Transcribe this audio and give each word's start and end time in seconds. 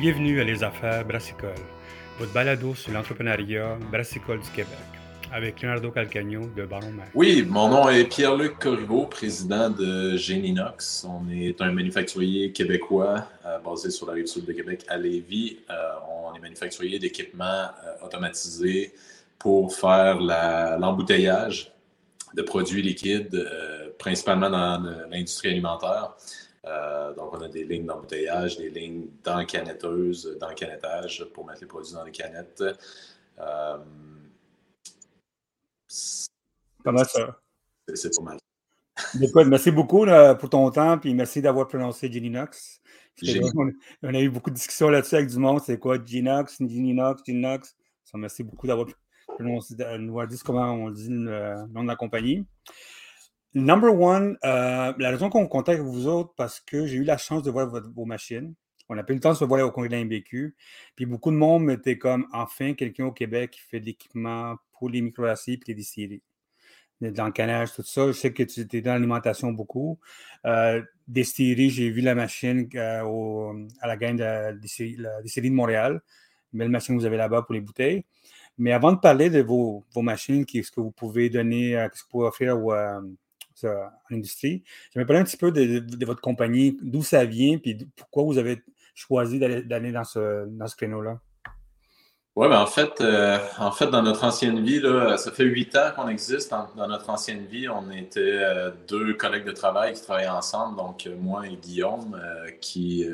Bienvenue 0.00 0.40
à 0.40 0.44
Les 0.44 0.64
Affaires 0.64 1.04
Brassicole, 1.04 1.50
votre 2.18 2.32
balado 2.32 2.74
sur 2.74 2.90
l'entrepreneuriat 2.90 3.76
brassicole 3.92 4.40
du 4.40 4.48
Québec, 4.48 4.78
avec 5.30 5.60
Leonardo 5.60 5.90
Calcagno 5.90 6.48
de 6.56 6.64
Baron 6.64 6.92
Mac. 6.92 7.10
Oui, 7.12 7.44
mon 7.46 7.68
nom 7.68 7.86
est 7.86 8.04
Pierre-Luc 8.04 8.58
Corriveau, 8.58 9.04
président 9.04 9.68
de 9.68 10.16
Geninox. 10.16 11.06
On 11.06 11.30
est 11.30 11.60
un 11.60 11.72
manufacturier 11.72 12.50
québécois 12.50 13.26
euh, 13.44 13.58
basé 13.58 13.90
sur 13.90 14.06
la 14.06 14.14
rive 14.14 14.24
sud 14.24 14.46
de 14.46 14.54
Québec 14.54 14.86
à 14.88 14.96
Lévis. 14.96 15.58
Euh, 15.68 15.74
on 16.08 16.34
est 16.34 16.40
manufacturier 16.40 16.98
d'équipements 16.98 17.44
euh, 17.44 18.06
automatisés 18.06 18.94
pour 19.38 19.76
faire 19.76 20.18
l'embouteillage 20.18 21.72
de 22.32 22.40
produits 22.40 22.80
liquides, 22.80 23.46
principalement 23.98 24.48
dans 24.48 24.82
l'industrie 25.10 25.50
alimentaire. 25.50 26.14
Euh, 26.66 27.14
donc, 27.14 27.32
on 27.32 27.40
a 27.40 27.48
des 27.48 27.64
lignes 27.64 27.86
d'embouteillage, 27.86 28.58
des 28.58 28.70
lignes 28.70 29.08
d'encanetteuse, 29.24 30.36
d'encanettage 30.38 31.24
pour 31.32 31.46
mettre 31.46 31.60
les 31.62 31.66
produits 31.66 31.94
dans 31.94 32.04
les 32.04 32.12
canettes. 32.12 32.62
Euh, 33.38 33.78
Comment 36.84 37.04
ça? 37.04 37.40
C'est 37.94 38.10
pas 38.16 38.22
mal. 38.22 39.48
merci 39.48 39.70
beaucoup 39.70 40.06
pour 40.38 40.50
ton 40.50 40.70
temps, 40.70 40.98
puis 40.98 41.14
merci 41.14 41.42
d'avoir 41.42 41.66
prononcé 41.66 42.10
Geninox. 42.12 42.80
On, 43.22 43.70
on, 44.02 44.14
a 44.14 44.20
eu 44.20 44.30
beaucoup 44.30 44.50
de 44.50 44.54
discussions 44.54 44.88
là-dessus 44.88 45.16
avec 45.16 45.28
du 45.28 45.38
monde. 45.38 45.60
C'est 45.64 45.78
quoi 45.78 45.98
Genox, 46.02 46.58
Geninox, 46.58 47.22
Geninox? 47.26 47.76
Merci 48.14 48.42
beaucoup 48.42 48.66
d'avoir 48.66 48.86
prononcé, 49.26 49.74
nous 49.98 50.10
avoir 50.10 50.26
dit 50.26 50.38
comment 50.44 50.72
on 50.72 50.90
dit 50.90 51.08
le 51.08 51.66
nom 51.68 51.82
de 51.82 51.88
la 51.88 51.96
compagnie. 51.96 52.46
Number 53.54 53.92
one, 53.92 54.38
euh, 54.44 54.92
la 54.96 55.10
raison 55.10 55.28
qu'on 55.28 55.48
contacte 55.48 55.80
vous 55.80 56.06
autres, 56.06 56.32
parce 56.36 56.60
que 56.60 56.86
j'ai 56.86 56.98
eu 56.98 57.02
la 57.02 57.18
chance 57.18 57.42
de 57.42 57.50
voir 57.50 57.68
vos 57.68 58.04
machines. 58.04 58.54
On 58.88 58.94
n'a 58.94 59.02
pas 59.02 59.12
eu 59.12 59.16
le 59.16 59.20
temps 59.20 59.32
de 59.32 59.36
se 59.36 59.44
voir 59.44 59.66
au 59.66 59.72
congrès 59.72 59.88
de 59.88 59.96
l'MBQ. 59.96 60.54
Puis 60.94 61.04
beaucoup 61.06 61.32
de 61.32 61.36
monde 61.36 61.68
était 61.70 61.98
comme, 61.98 62.26
enfin, 62.32 62.74
quelqu'un 62.74 63.06
au 63.06 63.12
Québec 63.12 63.50
qui 63.52 63.60
fait 63.60 63.80
de 63.80 63.86
l'équipement 63.86 64.56
pour 64.72 64.88
les 64.88 65.00
microaciers 65.00 65.54
et 65.54 65.60
les 65.66 65.74
distilleries. 65.74 66.22
Dans 67.00 67.26
le 67.26 67.32
canage, 67.32 67.72
tout 67.72 67.82
ça. 67.82 68.06
Je 68.08 68.12
sais 68.12 68.32
que 68.32 68.42
tu 68.44 68.60
étais 68.60 68.82
dans 68.82 68.92
l'alimentation 68.92 69.50
beaucoup. 69.52 69.98
Euh, 70.44 70.82
distillerie, 71.08 71.70
j'ai 71.70 71.90
vu 71.90 72.02
la 72.02 72.14
machine 72.14 72.68
euh, 72.74 73.66
à 73.80 73.88
la 73.88 73.96
gagne 73.96 74.16
de 74.16 74.22
la 74.22 74.52
distillerie, 74.52 75.50
de 75.50 75.54
Montréal. 75.54 76.02
Une 76.52 76.60
belle 76.60 76.68
machine 76.68 76.94
que 76.94 77.00
vous 77.00 77.06
avez 77.06 77.16
là-bas 77.16 77.42
pour 77.42 77.54
les 77.54 77.60
bouteilles. 77.60 78.04
Mais 78.58 78.72
avant 78.72 78.92
de 78.92 78.98
parler 78.98 79.28
de 79.28 79.40
vos, 79.40 79.84
machines, 79.96 80.44
qu'est-ce 80.44 80.70
que 80.70 80.80
vous 80.80 80.92
pouvez 80.92 81.30
donner, 81.30 81.70
qu'est-ce 81.90 82.02
que 82.02 82.06
vous 82.06 82.10
pouvez 82.10 82.26
offrir 82.26 82.58
aux, 82.58 82.72
en 83.64 84.14
industrie. 84.14 84.62
Je 84.94 84.98
me 84.98 85.06
parler 85.06 85.20
un 85.20 85.24
petit 85.24 85.36
peu 85.36 85.52
de, 85.52 86.06
votre 86.06 86.20
compagnie, 86.20 86.78
d'où 86.82 87.02
ça 87.02 87.24
vient, 87.24 87.58
puis 87.58 87.76
pourquoi 87.96 88.24
vous 88.24 88.38
avez 88.38 88.62
choisi 88.94 89.38
d'aller 89.38 89.92
dans 89.92 90.04
ce, 90.04 90.46
dans 90.46 90.66
ce 90.66 90.76
créneau-là? 90.76 91.20
Oui, 92.36 92.48
ben 92.48 92.60
en 92.60 92.66
fait, 92.66 93.00
euh, 93.00 93.38
en 93.58 93.72
fait, 93.72 93.88
dans 93.88 94.02
notre 94.02 94.22
ancienne 94.22 94.64
vie, 94.64 94.78
là, 94.78 95.16
ça 95.16 95.32
fait 95.32 95.44
huit 95.44 95.74
ans 95.76 95.90
qu'on 95.96 96.08
existe. 96.08 96.50
Dans, 96.76 96.86
notre 96.86 97.10
ancienne 97.10 97.44
vie, 97.46 97.68
on 97.68 97.90
était 97.90 98.20
euh, 98.20 98.70
deux 98.88 99.14
collègues 99.14 99.44
de 99.44 99.50
travail 99.50 99.94
qui 99.94 100.02
travaillaient 100.02 100.28
ensemble, 100.28 100.76
donc 100.76 101.06
euh, 101.06 101.16
moi 101.18 101.48
et 101.48 101.56
Guillaume 101.56 102.18
qui 102.60 103.04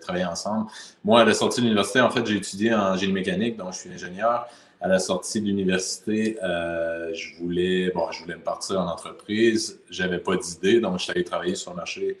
travaillaient 0.00 0.24
ensemble. 0.24 0.66
Moi, 1.04 1.20
à 1.20 1.24
la 1.24 1.34
sortie 1.34 1.60
de 1.60 1.66
l'université, 1.66 2.00
en 2.00 2.10
fait, 2.10 2.26
j'ai 2.26 2.36
étudié 2.36 2.74
en 2.74 2.96
génie 2.96 3.12
mécanique, 3.12 3.56
donc 3.56 3.72
je 3.74 3.78
suis 3.78 3.90
ingénieur 3.90 4.48
à 4.84 4.88
la 4.88 4.98
sortie 4.98 5.40
de 5.40 5.46
l'université, 5.46 6.36
euh, 6.44 7.10
je 7.14 7.36
voulais, 7.38 7.90
bon, 7.94 8.06
je 8.10 8.20
voulais 8.20 8.36
me 8.36 8.42
partir 8.42 8.78
en 8.78 8.86
entreprise. 8.86 9.80
J'avais 9.88 10.18
pas 10.18 10.36
d'idée, 10.36 10.78
donc 10.78 10.98
je 10.98 11.04
suis 11.04 11.12
allé 11.12 11.24
travailler 11.24 11.54
sur 11.54 11.70
le 11.70 11.78
marché. 11.78 12.18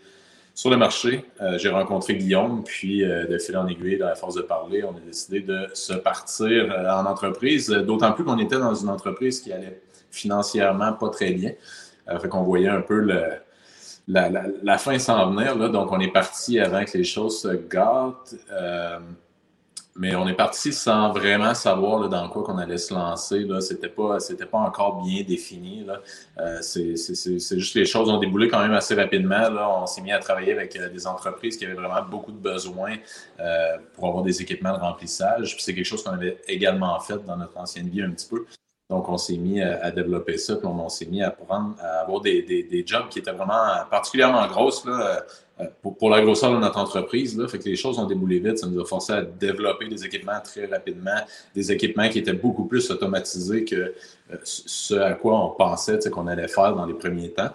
Sur 0.54 0.70
le 0.70 0.78
marché, 0.78 1.26
euh, 1.42 1.58
j'ai 1.58 1.68
rencontré 1.68 2.14
Guillaume, 2.16 2.64
puis 2.64 3.04
euh, 3.04 3.26
de 3.26 3.36
fil 3.36 3.58
en 3.58 3.66
aiguille, 3.66 4.02
à 4.02 4.06
la 4.06 4.14
force 4.14 4.34
de 4.36 4.40
parler, 4.40 4.82
on 4.82 4.96
a 4.96 5.00
décidé 5.00 5.40
de 5.40 5.66
se 5.74 5.92
partir 5.92 6.74
en 6.88 7.04
entreprise. 7.04 7.68
D'autant 7.68 8.12
plus 8.12 8.24
qu'on 8.24 8.38
était 8.38 8.58
dans 8.58 8.74
une 8.74 8.88
entreprise 8.88 9.42
qui 9.42 9.52
allait 9.52 9.82
financièrement 10.10 10.94
pas 10.94 11.10
très 11.10 11.32
bien. 11.32 11.52
fait 12.18 12.28
qu'on 12.30 12.44
voyait 12.44 12.68
un 12.68 12.80
peu 12.80 12.98
la, 14.08 14.30
la, 14.30 14.78
fin 14.78 14.98
s'en 14.98 15.32
venir. 15.32 15.54
Là, 15.54 15.68
donc, 15.68 15.92
on 15.92 16.00
est 16.00 16.12
parti 16.12 16.58
avant 16.58 16.82
que 16.86 16.96
les 16.96 17.04
choses 17.04 17.42
se 17.42 17.48
gâtent 17.48 18.36
mais 19.96 20.16
on 20.16 20.26
est 20.26 20.34
parti 20.34 20.72
sans 20.72 21.12
vraiment 21.12 21.54
savoir 21.54 22.08
dans 22.08 22.28
quoi 22.28 22.42
qu'on 22.42 22.58
allait 22.58 22.78
se 22.78 22.92
lancer. 22.92 23.46
Ce 23.60 23.72
n'était 23.72 23.88
pas, 23.88 24.18
pas 24.50 24.58
encore 24.58 25.04
bien 25.04 25.22
défini. 25.22 25.86
Euh, 26.38 26.58
c'est 26.62 26.96
juste 26.96 27.74
les 27.76 27.86
choses 27.86 28.08
ont 28.10 28.18
déboulé 28.18 28.48
quand 28.48 28.60
même 28.60 28.72
assez 28.72 28.96
rapidement. 28.96 29.48
Là. 29.50 29.70
On 29.82 29.86
s'est 29.86 30.02
mis 30.02 30.10
à 30.10 30.18
travailler 30.18 30.52
avec 30.52 30.74
euh, 30.76 30.88
des 30.88 31.06
entreprises 31.06 31.56
qui 31.56 31.64
avaient 31.64 31.74
vraiment 31.74 32.02
beaucoup 32.02 32.32
de 32.32 32.38
besoins 32.38 32.96
euh, 33.38 33.76
pour 33.94 34.08
avoir 34.08 34.24
des 34.24 34.42
équipements 34.42 34.76
de 34.76 34.80
remplissage. 34.80 35.56
C'est 35.60 35.74
quelque 35.74 35.84
chose 35.84 36.02
qu'on 36.02 36.12
avait 36.12 36.38
également 36.48 36.98
fait 36.98 37.24
dans 37.24 37.36
notre 37.36 37.56
ancienne 37.56 37.88
vie 37.88 38.02
un 38.02 38.10
petit 38.10 38.28
peu. 38.28 38.44
Donc, 38.90 39.08
on 39.08 39.16
s'est 39.16 39.38
mis 39.38 39.62
à, 39.62 39.90
développer 39.90 40.36
ça, 40.36 40.56
puis 40.56 40.66
on, 40.66 40.88
s'est 40.90 41.06
mis 41.06 41.22
à 41.22 41.30
prendre, 41.30 41.74
à 41.80 42.00
avoir 42.00 42.20
des, 42.20 42.42
des, 42.42 42.84
jobs 42.86 43.08
qui 43.08 43.18
étaient 43.18 43.32
vraiment 43.32 43.56
particulièrement 43.90 44.46
grosses 44.46 44.84
là, 44.84 45.24
euh, 45.60 45.66
pour, 45.98 46.10
la 46.10 46.20
grosseur 46.20 46.52
de 46.52 46.58
notre 46.58 46.78
entreprise. 46.78 47.38
Là, 47.38 47.46
fait 47.46 47.60
que 47.60 47.68
les 47.68 47.76
choses 47.76 47.96
ont 48.00 48.06
déboulé 48.06 48.40
vite. 48.40 48.58
Ça 48.58 48.66
nous 48.66 48.80
a 48.80 48.84
forcé 48.84 49.12
à 49.12 49.22
développer 49.22 49.86
des 49.86 50.04
équipements 50.04 50.40
très 50.42 50.66
rapidement, 50.66 51.20
des 51.54 51.70
équipements 51.70 52.08
qui 52.08 52.18
étaient 52.18 52.32
beaucoup 52.32 52.64
plus 52.64 52.90
automatisés 52.90 53.64
que 53.64 53.76
euh, 53.76 54.36
ce 54.42 54.94
à 54.94 55.14
quoi 55.14 55.38
on 55.38 55.50
pensait 55.50 55.98
qu'on 56.10 56.26
allait 56.26 56.48
faire 56.48 56.74
dans 56.74 56.86
les 56.86 56.94
premiers 56.94 57.30
temps. 57.30 57.50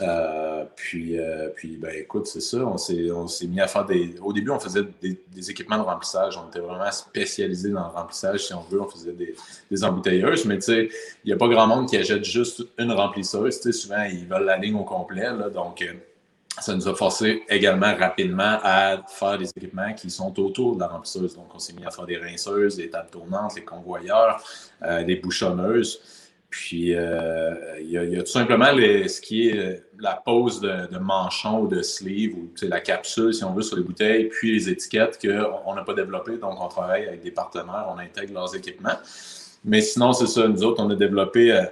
Euh, 0.00 0.64
puis, 0.76 1.18
puis 1.56 1.76
ben, 1.76 1.92
écoute, 1.96 2.28
c'est 2.28 2.40
ça. 2.40 2.58
On 2.58 2.78
s'est, 2.78 3.46
mis 3.46 3.60
à 3.60 3.66
faire 3.66 3.84
des. 3.84 4.14
Au 4.22 4.32
début, 4.32 4.50
on 4.50 4.60
faisait 4.60 4.84
des, 5.02 5.50
équipements 5.50 5.78
de 5.78 5.82
remplissage. 5.82 6.38
On 6.38 6.48
était 6.48 6.60
vraiment 6.60 6.90
spécialisés 6.90 7.70
dans 7.70 7.88
le 7.88 7.92
remplissage, 7.92 8.46
si 8.46 8.54
on 8.54 8.62
veut. 8.70 8.80
On 8.80 8.88
faisait 8.88 9.12
des, 9.12 9.34
des 9.70 9.84
embouteilleuses. 9.84 10.46
Mais 10.46 10.56
tu 10.56 10.62
sais, 10.62 10.88
il 11.24 11.26
n'y 11.26 11.32
a 11.32 11.36
pas 11.36 11.48
grand 11.48 11.66
monde 11.66 11.90
qui 11.90 11.96
achète 11.98 12.24
juste 12.24 12.64
une 12.78 12.92
remplisseuse. 12.92 13.60
Tu 13.60 13.70
sais, 13.70 13.72
souvent, 13.72 14.04
ils 14.04 14.26
veulent 14.26 14.46
la 14.46 14.56
ligne 14.56 14.76
au 14.76 14.84
complet. 14.84 15.30
Là, 15.30 15.50
donc, 15.50 15.82
ça 16.60 16.74
nous 16.74 16.88
a 16.88 16.94
forcé 16.94 17.42
également 17.48 17.94
rapidement 17.96 18.58
à 18.62 18.98
faire 19.08 19.38
des 19.38 19.50
équipements 19.56 19.92
qui 19.94 20.10
sont 20.10 20.38
autour 20.40 20.74
de 20.74 20.80
la 20.80 20.88
remplisseuse. 20.88 21.34
Donc, 21.34 21.46
on 21.54 21.58
s'est 21.58 21.72
mis 21.72 21.84
à 21.84 21.90
faire 21.90 22.06
des 22.06 22.16
rinceuses, 22.16 22.76
des 22.76 22.90
tables 22.90 23.10
tournantes, 23.10 23.54
des 23.54 23.64
convoyeurs, 23.64 24.42
euh, 24.82 25.04
des 25.04 25.16
bouchonneuses. 25.16 26.00
Puis, 26.50 26.94
euh, 26.94 27.78
il, 27.80 27.90
y 27.90 27.98
a, 27.98 28.22
tout 28.22 28.30
simplement 28.30 28.66
ce 28.66 29.20
qui 29.20 29.48
est 29.48 29.58
euh, 29.58 29.76
la 30.00 30.14
pose 30.14 30.60
de, 30.60 30.98
manchon 30.98 31.60
ou 31.60 31.68
de 31.68 31.82
sleeve, 31.82 32.34
ou 32.34 32.50
la 32.62 32.80
capsule, 32.80 33.34
si 33.34 33.44
on 33.44 33.52
veut, 33.52 33.62
sur 33.62 33.76
les 33.76 33.82
bouteilles, 33.82 34.28
puis 34.28 34.52
les 34.52 34.70
étiquettes 34.70 35.18
qu'on 35.20 35.74
n'a 35.74 35.82
pas 35.82 35.94
développées. 35.94 36.38
Donc, 36.38 36.58
on 36.60 36.68
travaille 36.68 37.06
avec 37.06 37.22
des 37.22 37.30
partenaires, 37.30 37.86
on 37.94 37.98
intègre 37.98 38.34
leurs 38.34 38.56
équipements. 38.56 38.96
Mais 39.64 39.82
sinon, 39.82 40.12
c'est 40.12 40.26
ça, 40.26 40.48
nous 40.48 40.62
autres, 40.64 40.82
on 40.82 40.88
a 40.90 40.94
développé 40.94 41.66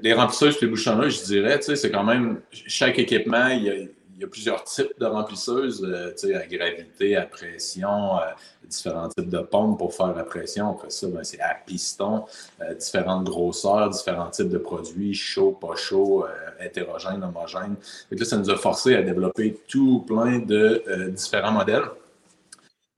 les 0.00 0.14
remplisseuses 0.14 0.56
et 0.58 0.66
les 0.66 0.70
bouchonneuses, 0.70 1.20
je 1.20 1.24
dirais, 1.24 1.58
c'est 1.60 1.90
quand 1.90 2.04
même, 2.04 2.40
chaque 2.52 2.98
équipement, 2.98 3.48
il 3.48 3.62
y 3.64 3.70
a, 3.70 3.74
y 4.20 4.24
a 4.24 4.26
plusieurs 4.26 4.64
types 4.64 4.98
de 4.98 5.06
remplisseuses, 5.06 5.84
euh, 5.84 6.36
à 6.36 6.46
gravité, 6.46 7.16
à 7.16 7.26
pression, 7.26 8.16
euh, 8.16 8.22
différents 8.64 9.08
types 9.08 9.28
de 9.28 9.38
pompes 9.38 9.78
pour 9.78 9.94
faire 9.94 10.14
la 10.14 10.24
pression. 10.24 10.70
Après 10.70 10.90
ça, 10.90 11.06
ben, 11.08 11.22
c'est 11.22 11.40
à 11.40 11.54
piston, 11.54 12.24
euh, 12.60 12.74
différentes 12.74 13.24
grosseurs, 13.24 13.90
différents 13.90 14.30
types 14.30 14.48
de 14.48 14.58
produits, 14.58 15.14
chaud, 15.14 15.52
pas 15.52 15.76
chaud, 15.76 16.26
hétérogène, 16.60 17.22
homogène. 17.22 17.76
là, 18.10 18.24
ça 18.24 18.36
nous 18.36 18.50
a 18.50 18.56
forcé 18.56 18.94
à 18.94 19.02
développer 19.02 19.60
tout 19.68 20.04
plein 20.06 20.38
de 20.38 20.82
différents 21.14 21.52
modèles. 21.52 21.84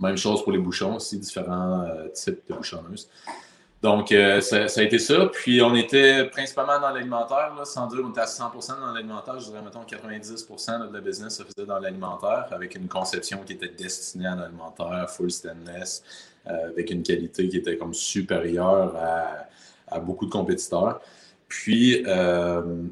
Même 0.01 0.17
chose 0.17 0.43
pour 0.45 0.53
les 0.53 0.59
bouchons 0.59 0.97
aussi, 0.97 1.19
différents 1.19 1.87
types 2.15 2.41
de 2.49 2.55
bouchonneuses. 2.55 3.09
Donc, 3.81 4.11
euh, 4.11 4.41
ça, 4.41 4.65
a 4.65 4.83
été 4.83 4.99
ça. 4.99 5.27
Puis, 5.33 5.63
on 5.63 5.75
était 5.77 6.25
principalement 6.25 6.81
dans 6.81 6.91
l'alimentaire, 6.91 7.53
sans 7.65 7.87
dire 7.87 8.01
on 8.05 8.11
était 8.11 8.21
à 8.21 8.27
100% 8.27 8.81
dans 8.81 8.93
l'alimentaire. 8.93 9.39
Je 9.39 9.47
dirais, 9.47 9.63
mettons, 9.63 9.85
90% 9.85 10.89
de 10.89 10.93
la 10.93 11.01
business 11.01 11.37
se 11.37 11.45
faisait 11.45 11.67
dans 11.67 11.79
l'alimentaire, 11.79 12.47
avec 12.51 12.75
une 12.75 12.89
conception 12.89 13.39
qui 13.45 13.53
était 13.53 13.69
destinée 13.69 14.27
à 14.27 14.35
l'alimentaire, 14.35 15.09
full 15.09 15.31
stainless, 15.31 16.03
euh, 16.49 16.71
avec 16.71 16.91
une 16.91 17.05
qualité 17.05 17.49
qui 17.49 17.59
était 17.59 17.77
comme 17.77 17.95
supérieure 17.95 18.97
à, 18.97 20.01
beaucoup 20.01 20.27
de 20.27 20.31
compétiteurs. 20.31 21.01
Puis, 21.47 22.03
euh, 22.07 22.83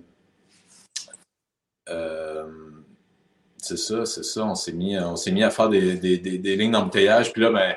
c'est 3.58 3.76
ça, 3.76 4.06
c'est 4.06 4.22
ça. 4.22 4.44
On 4.44 4.54
s'est 4.54 4.72
mis, 4.72 4.96
mis 5.32 5.42
à 5.42 5.50
faire 5.50 5.68
des, 5.68 5.96
des, 5.96 6.18
des 6.18 6.56
lignes 6.56 6.70
d'embouteillage. 6.70 7.32
Puis 7.32 7.42
là, 7.42 7.50
ben, 7.50 7.74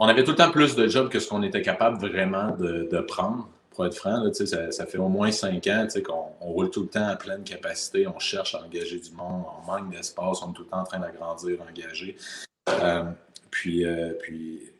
on 0.00 0.08
avait 0.08 0.24
tout 0.24 0.30
le 0.30 0.36
temps 0.38 0.50
plus 0.50 0.74
de 0.74 0.88
jobs 0.88 1.10
que 1.10 1.20
ce 1.20 1.28
qu'on 1.28 1.42
était 1.42 1.60
capable 1.60 1.98
vraiment 1.98 2.56
de, 2.56 3.00
prendre. 3.02 3.48
Pour 3.70 3.86
être 3.86 3.94
franc, 3.94 4.24
ça, 4.32 4.86
fait 4.86 4.98
au 4.98 5.08
moins 5.08 5.30
cinq 5.30 5.66
ans 5.68 5.86
qu'on 6.04 6.24
on 6.40 6.52
roule 6.52 6.70
tout 6.70 6.82
le 6.82 6.88
temps 6.88 7.06
à 7.06 7.16
pleine 7.16 7.44
capacité, 7.44 8.06
on 8.08 8.18
cherche 8.18 8.54
à 8.54 8.64
engager 8.64 8.98
du 8.98 9.12
monde, 9.12 9.44
on 9.62 9.70
manque 9.70 9.90
d'espace, 9.90 10.42
on 10.42 10.50
est 10.50 10.54
tout 10.54 10.62
le 10.62 10.68
temps 10.68 10.80
en 10.80 10.84
train 10.84 10.98
d'agrandir, 10.98 11.58
engager. 11.70 12.16
Euh, 12.68 13.04
puis, 13.50 13.84
euh, 13.84 14.12
puis 14.20 14.72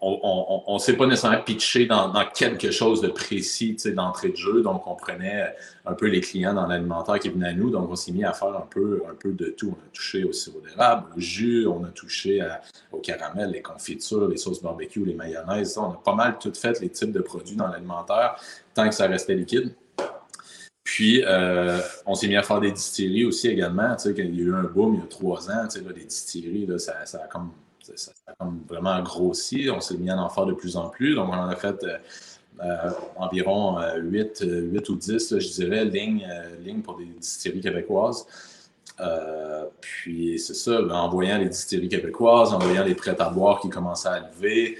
on 0.00 0.74
ne 0.74 0.78
s'est 0.78 0.96
pas 0.96 1.06
nécessairement 1.06 1.42
pitché 1.42 1.86
dans, 1.86 2.12
quelque 2.34 2.70
chose 2.70 3.00
de 3.00 3.08
précis 3.08 3.76
d'entrée 3.94 4.30
de 4.30 4.36
jeu. 4.36 4.62
Donc, 4.62 4.86
on 4.86 4.94
prenait 4.94 5.54
un 5.86 5.94
peu 5.94 6.06
les 6.06 6.20
clients 6.20 6.54
dans 6.54 6.66
l'alimentaire 6.66 7.18
qui 7.18 7.28
venaient 7.28 7.48
à 7.48 7.52
nous. 7.52 7.70
Donc, 7.70 7.90
on 7.90 7.96
s'est 7.96 8.12
mis 8.12 8.24
à 8.24 8.32
faire 8.32 8.56
un 8.56 8.66
peu, 8.68 9.02
de 9.24 9.46
tout. 9.56 9.74
On 9.76 9.86
a 9.86 9.90
touché 9.92 10.24
au 10.24 10.32
sirop 10.32 10.60
d'érable, 10.60 11.06
au 11.16 11.20
jus, 11.20 11.66
on 11.66 11.84
a 11.84 11.88
touché 11.88 12.46
au 12.92 12.98
caramel, 12.98 13.50
les 13.50 13.62
confitures, 13.62 14.28
les 14.28 14.36
sauces 14.36 14.62
barbecue, 14.62 15.04
les 15.04 15.14
mayonnaises. 15.14 15.76
On 15.78 15.90
a 15.90 16.00
pas 16.04 16.14
mal 16.14 16.38
tout 16.38 16.52
fait 16.54 16.80
les 16.80 16.88
types 16.88 17.12
de 17.12 17.20
produits 17.20 17.56
dans 17.56 17.68
l'alimentaire 17.68 18.36
tant 18.74 18.88
que 18.88 18.94
ça 18.94 19.06
restait 19.08 19.34
liquide. 19.34 19.74
Puis, 20.84 21.22
euh, 21.24 21.80
on 22.06 22.14
s'est 22.14 22.28
mis 22.28 22.36
à 22.36 22.42
faire 22.42 22.60
des 22.60 22.72
distilleries 22.72 23.26
aussi 23.26 23.48
également. 23.48 23.96
Il 24.06 24.36
y 24.36 24.40
a 24.40 24.44
eu 24.44 24.54
un 24.54 24.62
boom 24.62 24.94
il 24.94 25.00
y 25.00 25.02
a 25.02 25.06
trois 25.06 25.50
ans, 25.50 25.66
les 25.94 26.04
distilleries, 26.04 26.64
là, 26.64 26.78
ça, 26.78 27.04
ça 27.04 27.24
a 27.24 27.26
comme 27.26 27.50
ça, 27.96 28.12
a 28.26 28.46
vraiment 28.68 29.00
grossi. 29.02 29.68
On 29.70 29.80
s'est 29.80 29.96
mis 29.96 30.10
à 30.10 30.16
en 30.16 30.28
faire 30.28 30.46
de 30.46 30.52
plus 30.52 30.76
en 30.76 30.88
plus. 30.88 31.14
Donc, 31.14 31.28
on 31.30 31.36
en 31.36 31.48
a 31.48 31.56
fait 31.56 31.82
euh, 31.84 31.98
euh, 32.62 32.90
environ 33.16 33.78
8, 33.96 34.42
euh, 34.42 34.60
8, 34.72 34.88
ou 34.88 34.96
10, 34.96 35.38
je 35.38 35.48
dirais, 35.48 35.84
lignes, 35.84 36.28
lignes, 36.64 36.82
pour 36.82 36.96
des 36.96 37.06
distilleries 37.06 37.60
québécoises. 37.60 38.26
puis 39.80 40.38
c'est 40.38 40.54
ça, 40.54 40.82
ben, 40.82 40.94
en 40.94 41.08
voyant 41.08 41.38
les 41.38 41.48
distilleries 41.48 41.88
québécoises, 41.88 42.52
en 42.52 42.58
voyant 42.58 42.84
les 42.84 42.94
prêts 42.94 43.16
à 43.20 43.30
boire 43.30 43.60
qui 43.60 43.68
commençaient 43.68 44.08
à 44.08 44.20
lever, 44.20 44.78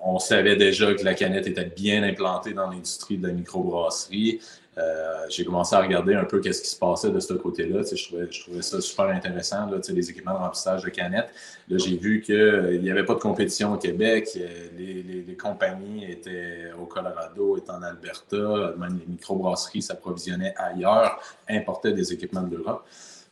on 0.00 0.18
savait 0.18 0.56
déjà 0.56 0.94
que 0.94 1.04
la 1.04 1.14
canette 1.14 1.46
était 1.46 1.64
bien 1.64 2.02
implantée 2.02 2.54
dans 2.54 2.70
l'industrie 2.70 3.18
de 3.18 3.26
la 3.26 3.32
microbrasserie. 3.32 4.40
Euh, 4.78 5.26
j'ai 5.28 5.44
commencé 5.44 5.74
à 5.74 5.80
regarder 5.80 6.14
un 6.14 6.24
peu 6.24 6.40
qu'est-ce 6.40 6.62
qui 6.62 6.68
se 6.68 6.78
passait 6.78 7.10
de 7.10 7.18
ce 7.18 7.34
côté-là. 7.34 7.82
Je 7.82 8.40
trouvais, 8.40 8.62
ça 8.62 8.80
super 8.80 9.06
intéressant, 9.06 9.68
les 9.88 10.10
équipements 10.10 10.34
de 10.34 10.38
remplissage 10.38 10.84
de 10.84 10.90
canettes. 10.90 11.30
Là, 11.68 11.78
j'ai 11.78 11.96
vu 11.96 12.20
qu'il 12.20 12.34
euh, 12.34 12.78
n'y 12.78 12.90
avait 12.90 13.04
pas 13.04 13.14
de 13.14 13.18
compétition 13.20 13.72
au 13.72 13.76
Québec. 13.76 14.28
Euh, 14.36 14.68
les, 14.76 15.36
compagnies 15.36 16.10
étaient 16.10 16.72
au 16.80 16.86
Colorado, 16.86 17.56
étaient 17.56 17.70
en 17.70 17.82
Alberta. 17.82 18.74
Même 18.78 18.98
les 18.98 19.06
microbrasseries 19.06 19.82
s'approvisionnaient 19.82 20.54
ailleurs, 20.56 21.20
importaient 21.48 21.92
des 21.92 22.12
équipements 22.12 22.42
de 22.42 22.56
l'Europe. 22.56 22.84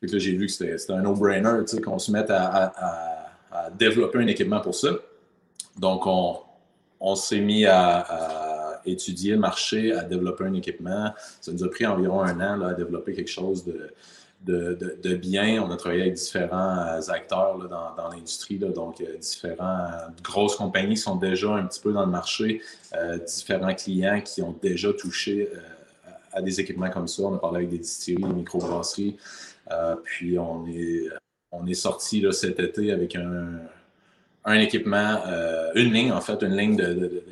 J'ai 0.03 0.33
vu 0.33 0.47
que 0.47 0.53
c'était 0.53 0.93
un 0.93 1.03
no-brainer 1.03 1.65
qu'on 1.85 1.99
se 1.99 2.13
mette 2.13 2.31
à, 2.31 2.73
développer 3.77 4.19
un 4.19 4.27
équipement 4.27 4.61
pour 4.61 4.75
ça. 4.75 4.91
Donc, 5.79 6.07
on, 6.07 6.39
on 7.01 7.15
s'est 7.15 7.41
mis 7.41 7.65
à 7.67 8.46
étudier 8.87 9.33
le 9.33 9.39
marché, 9.39 9.93
à 9.93 10.05
développer 10.05 10.45
un 10.45 10.55
équipement. 10.55 11.13
Ça 11.41 11.53
nous 11.53 11.65
a 11.65 11.71
pris 11.71 11.87
environ 11.87 12.23
un 12.23 12.41
an 12.41 12.57
là, 12.57 12.69
à 12.69 12.75
développer 12.75 13.15
quelque 13.15 13.31
chose 13.31 13.65
de, 13.65 15.15
bien. 15.15 15.63
On 15.63 15.71
a 15.71 15.77
travaillé 15.77 16.03
avec 16.03 16.15
différents 16.15 16.79
euh, 16.79 17.01
acteurs 17.09 17.59
dans, 17.69 18.09
l'industrie, 18.09 18.59
donc 18.59 19.01
euh, 19.01 19.17
différentes 19.19 19.61
euh, 19.61 20.23
grosses 20.23 20.57
compagnies 20.57 20.95
qui 20.95 21.01
sont 21.01 21.17
déjà 21.17 21.55
un 21.55 21.67
petit 21.67 21.81
peu 21.81 21.93
dans 21.93 22.05
le 22.05 22.11
marché, 22.11 22.63
différents 23.27 23.75
clients 23.75 24.21
qui 24.21 24.43
ont 24.43 24.57
déjà 24.63 24.93
touché 24.93 25.51
à 26.33 26.43
des 26.43 26.61
équipements 26.61 26.91
comme 26.91 27.09
ça. 27.09 27.23
On 27.23 27.35
a 27.35 27.39
parlé 27.39 27.59
avec 27.59 27.71
des 27.71 27.79
distilleries, 27.79 28.23
des 28.23 28.35
microbrasseries. 28.35 29.17
puis 30.05 30.39
on 30.39 30.67
est, 30.67 31.75
sorti 31.75 32.25
cet 32.33 32.61
été 32.61 32.93
avec 32.93 33.17
un 33.17 34.55
équipement, 34.55 35.23
une 35.75 35.93
ligne 35.93 36.13
en 36.13 36.21
fait, 36.21 36.43
une 36.43 36.57
ligne 36.57 36.77
de, 36.77 37.23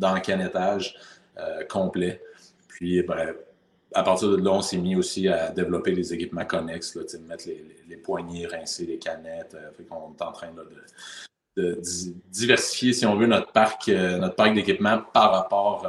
dans 0.00 0.14
le 0.14 0.20
canettage 0.20 0.96
euh, 1.38 1.64
complet. 1.68 2.20
Puis, 2.68 3.02
ben, 3.02 3.34
à 3.94 4.02
partir 4.02 4.30
de 4.30 4.36
là, 4.36 4.50
on 4.50 4.62
s'est 4.62 4.78
mis 4.78 4.96
aussi 4.96 5.28
à 5.28 5.50
développer 5.50 5.92
les 5.92 6.12
équipements 6.12 6.44
connexes, 6.44 6.96
là, 6.96 7.02
mettre 7.28 7.46
les, 7.46 7.64
les, 7.88 7.96
poignées, 7.96 8.46
rincer 8.46 8.86
les 8.86 8.98
canettes. 8.98 9.54
Euh, 9.54 9.70
fait 9.76 9.84
qu'on 9.84 10.14
est 10.18 10.22
en 10.22 10.32
train 10.32 10.48
de, 11.56 11.80
diversifier, 12.30 12.92
si 12.94 13.04
on 13.04 13.16
veut, 13.16 13.26
notre 13.26 13.52
parc, 13.52 13.88
euh, 13.88 14.16
notre 14.18 14.34
parc 14.34 14.54
d'équipements 14.54 15.02
par 15.12 15.32
rapport 15.32 15.86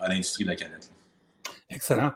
à 0.00 0.08
l'industrie 0.08 0.44
de 0.44 0.50
la 0.50 0.56
canette. 0.56 0.90
Excellent. 1.70 2.12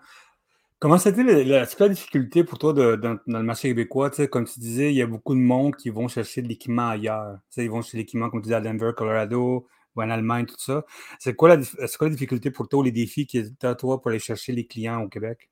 Comment 0.78 0.98
c'était 0.98 1.22
la, 1.22 1.66
la, 1.66 1.88
difficulté 1.88 2.42
pour 2.42 2.58
toi 2.58 2.72
dans, 2.72 3.18
le 3.26 3.42
marché 3.42 3.68
québécois? 3.68 4.10
Comme 4.30 4.46
tu 4.46 4.60
disais, 4.60 4.90
il 4.90 4.96
y 4.96 5.02
a 5.02 5.06
beaucoup 5.06 5.34
de 5.34 5.40
monde 5.40 5.76
qui 5.76 5.90
vont 5.90 6.08
chercher 6.08 6.42
de 6.42 6.48
l'équipement 6.48 6.88
ailleurs. 6.88 7.38
ils 7.56 7.70
vont 7.70 7.82
chercher 7.82 7.98
l'équipement, 7.98 8.30
comme 8.30 8.40
tu 8.40 8.44
disais, 8.44 8.56
à 8.56 8.60
Denver, 8.60 8.92
Colorado, 8.96 9.66
ou 9.96 10.02
en 10.02 10.10
Allemagne, 10.10 10.46
tout 10.46 10.58
ça. 10.58 10.84
C'est 11.18 11.34
quoi, 11.34 11.56
la, 11.56 11.62
quoi 11.98 12.08
la 12.08 12.14
difficulté 12.14 12.50
pour 12.50 12.68
toi, 12.68 12.84
les 12.84 12.92
défis 12.92 13.26
qui 13.26 13.38
est 13.38 13.64
à 13.64 13.74
toi 13.74 14.00
pour 14.00 14.10
aller 14.10 14.18
chercher 14.18 14.52
les 14.52 14.66
clients 14.66 15.02
au 15.02 15.08
Québec? 15.08 15.50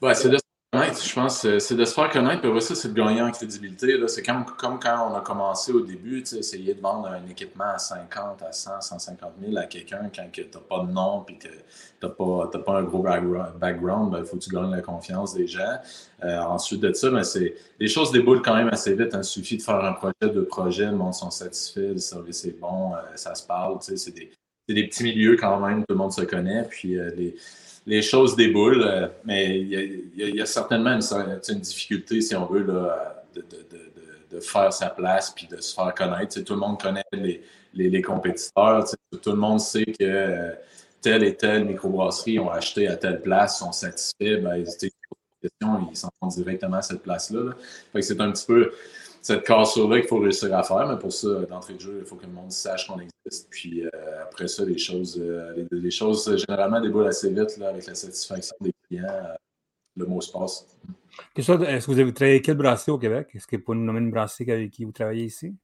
Ouais, 0.00 0.14
c'est 0.14 0.30
de 0.30 0.38
je 0.72 1.14
pense, 1.14 1.44
euh, 1.46 1.58
c'est 1.58 1.74
de 1.74 1.84
se 1.84 1.94
faire 1.94 2.08
connaître, 2.10 2.42
puis 2.42 2.62
ça, 2.62 2.76
c'est 2.76 2.92
de 2.92 2.94
gagner 2.94 3.20
en 3.20 3.32
crédibilité. 3.32 3.96
C'est 4.06 4.22
comme, 4.22 4.44
comme 4.44 4.78
quand 4.78 5.10
on 5.10 5.14
a 5.16 5.20
commencé 5.20 5.72
au 5.72 5.80
début, 5.80 6.20
essayer 6.20 6.74
de 6.74 6.80
vendre 6.80 7.08
un 7.08 7.26
équipement 7.28 7.72
à 7.74 7.78
50, 7.78 8.42
à 8.42 8.52
100, 8.52 8.80
150 8.80 9.32
000 9.42 9.56
à 9.56 9.64
quelqu'un 9.64 10.08
quand 10.14 10.28
tu 10.30 10.42
n'as 10.42 10.60
pas 10.60 10.84
de 10.84 10.92
nom 10.92 11.24
puis 11.26 11.38
que 11.38 11.48
tu 11.48 12.06
n'as 12.06 12.08
pas, 12.10 12.46
pas, 12.46 12.78
un 12.78 12.84
gros 12.84 13.02
background, 13.02 14.12
il 14.12 14.18
ben, 14.18 14.24
faut 14.24 14.36
que 14.36 14.42
tu 14.42 14.50
gagnes 14.50 14.70
la 14.70 14.80
confiance 14.80 15.34
des 15.34 15.48
gens. 15.48 15.78
Euh, 16.22 16.38
ensuite 16.38 16.80
de 16.80 16.92
ça, 16.92 17.10
ben, 17.10 17.24
les 17.80 17.88
choses 17.88 18.12
déboulent 18.12 18.42
quand 18.42 18.54
même 18.54 18.68
assez 18.68 18.94
vite. 18.94 19.12
Hein. 19.12 19.22
Il 19.22 19.24
suffit 19.24 19.56
de 19.56 19.62
faire 19.62 19.84
un 19.84 19.94
projet, 19.94 20.32
deux 20.32 20.44
projets, 20.44 20.86
le 20.86 20.96
monde 20.96 21.14
sont 21.14 21.32
satisfaits, 21.32 21.94
le 21.94 21.98
service 21.98 22.44
est 22.44 22.60
bon, 22.60 22.94
euh, 22.94 22.98
ça 23.16 23.34
se 23.34 23.44
parle. 23.44 23.78
C'est 23.80 24.14
des, 24.14 24.30
des, 24.68 24.86
petits 24.86 25.02
milieux 25.02 25.36
quand 25.36 25.58
même, 25.58 25.80
tout 25.80 25.94
le 25.94 25.96
monde 25.96 26.12
se 26.12 26.22
connaît. 26.22 26.62
Puis 26.62 26.94
les 27.16 27.34
les 27.86 28.02
choses 28.02 28.36
déboulent, 28.36 28.82
euh, 28.82 29.08
mais 29.24 29.58
il 29.60 30.36
y, 30.36 30.40
a 30.40 30.46
certainement 30.46 30.98
une, 30.98 31.60
difficulté, 31.60 32.20
si 32.20 32.34
on 32.36 32.46
veut, 32.46 32.62
là, 32.62 33.24
de, 33.34 34.40
faire 34.40 34.72
sa 34.72 34.88
place 34.88 35.30
puis 35.30 35.46
de 35.46 35.60
se 35.60 35.74
faire 35.74 35.94
connaître. 35.94 36.40
tout 36.40 36.54
le 36.54 36.60
monde 36.60 36.80
connaît 36.80 37.04
les, 37.74 38.02
compétiteurs. 38.02 38.84
Tout 39.10 39.30
le 39.30 39.36
monde 39.36 39.60
sait 39.60 39.84
que 39.84 39.96
euh, 40.00 40.52
telle 41.00 41.24
et 41.24 41.34
telle 41.34 41.64
microbrasserie 41.64 42.38
ont 42.38 42.50
acheté 42.50 42.88
à 42.88 42.96
telle 42.96 43.20
place, 43.20 43.58
sont 43.58 43.72
satisfaits. 43.72 44.40
Ben, 44.42 44.56
ils 44.56 45.96
s'en 45.96 46.10
vont 46.20 46.28
directement 46.28 46.76
à 46.76 46.82
cette 46.82 47.02
place-là. 47.02 47.52
C'est 48.00 48.20
un 48.20 48.30
petit 48.30 48.46
peu 48.46 48.72
cette 49.22 49.44
cassure-là 49.44 50.00
qu'il 50.00 50.08
faut 50.08 50.18
réussir 50.18 50.54
à 50.56 50.62
faire. 50.62 50.86
Mais 50.88 50.98
pour 50.98 51.12
ça, 51.12 51.28
d'entrée 51.46 51.74
de 51.74 51.80
jeu, 51.80 51.98
il 52.00 52.06
faut 52.06 52.16
que 52.16 52.26
le 52.26 52.32
monde 52.32 52.50
sache 52.50 52.86
qu'on 52.86 52.98
existe. 52.98 53.48
Puis 53.50 53.84
euh, 53.84 53.90
après 54.22 54.48
ça, 54.48 54.64
les 54.64 54.78
choses, 54.78 55.18
euh, 55.20 55.66
les, 55.70 55.90
choses 55.90 56.36
généralement 56.36 56.80
déboulent 56.80 57.08
assez 57.08 57.30
vite 57.30 57.56
là, 57.58 57.68
avec 57.68 57.86
la 57.86 57.94
satisfaction 57.94 58.56
des 58.60 58.72
clients. 58.88 59.04
Euh, 59.08 59.34
le 59.96 60.06
mot 60.06 60.20
se 60.20 60.32
passe. 60.32 60.66
Est-ce 61.36 61.52
que 61.52 61.90
vous 61.90 61.98
avez 61.98 62.14
travaillé 62.14 62.40
quelle 62.40 62.56
brasserie 62.56 62.92
au 62.92 62.98
Québec? 62.98 63.28
Est-ce 63.34 63.46
que 63.46 63.56
vous 63.56 63.62
pouvez 63.62 63.78
nous 63.78 63.84
nommer 63.84 64.00
une 64.00 64.10
brasserie 64.10 64.50
avec 64.50 64.70
qui 64.70 64.84
vous 64.84 64.92
travaillez 64.92 65.24
ici? 65.24 65.54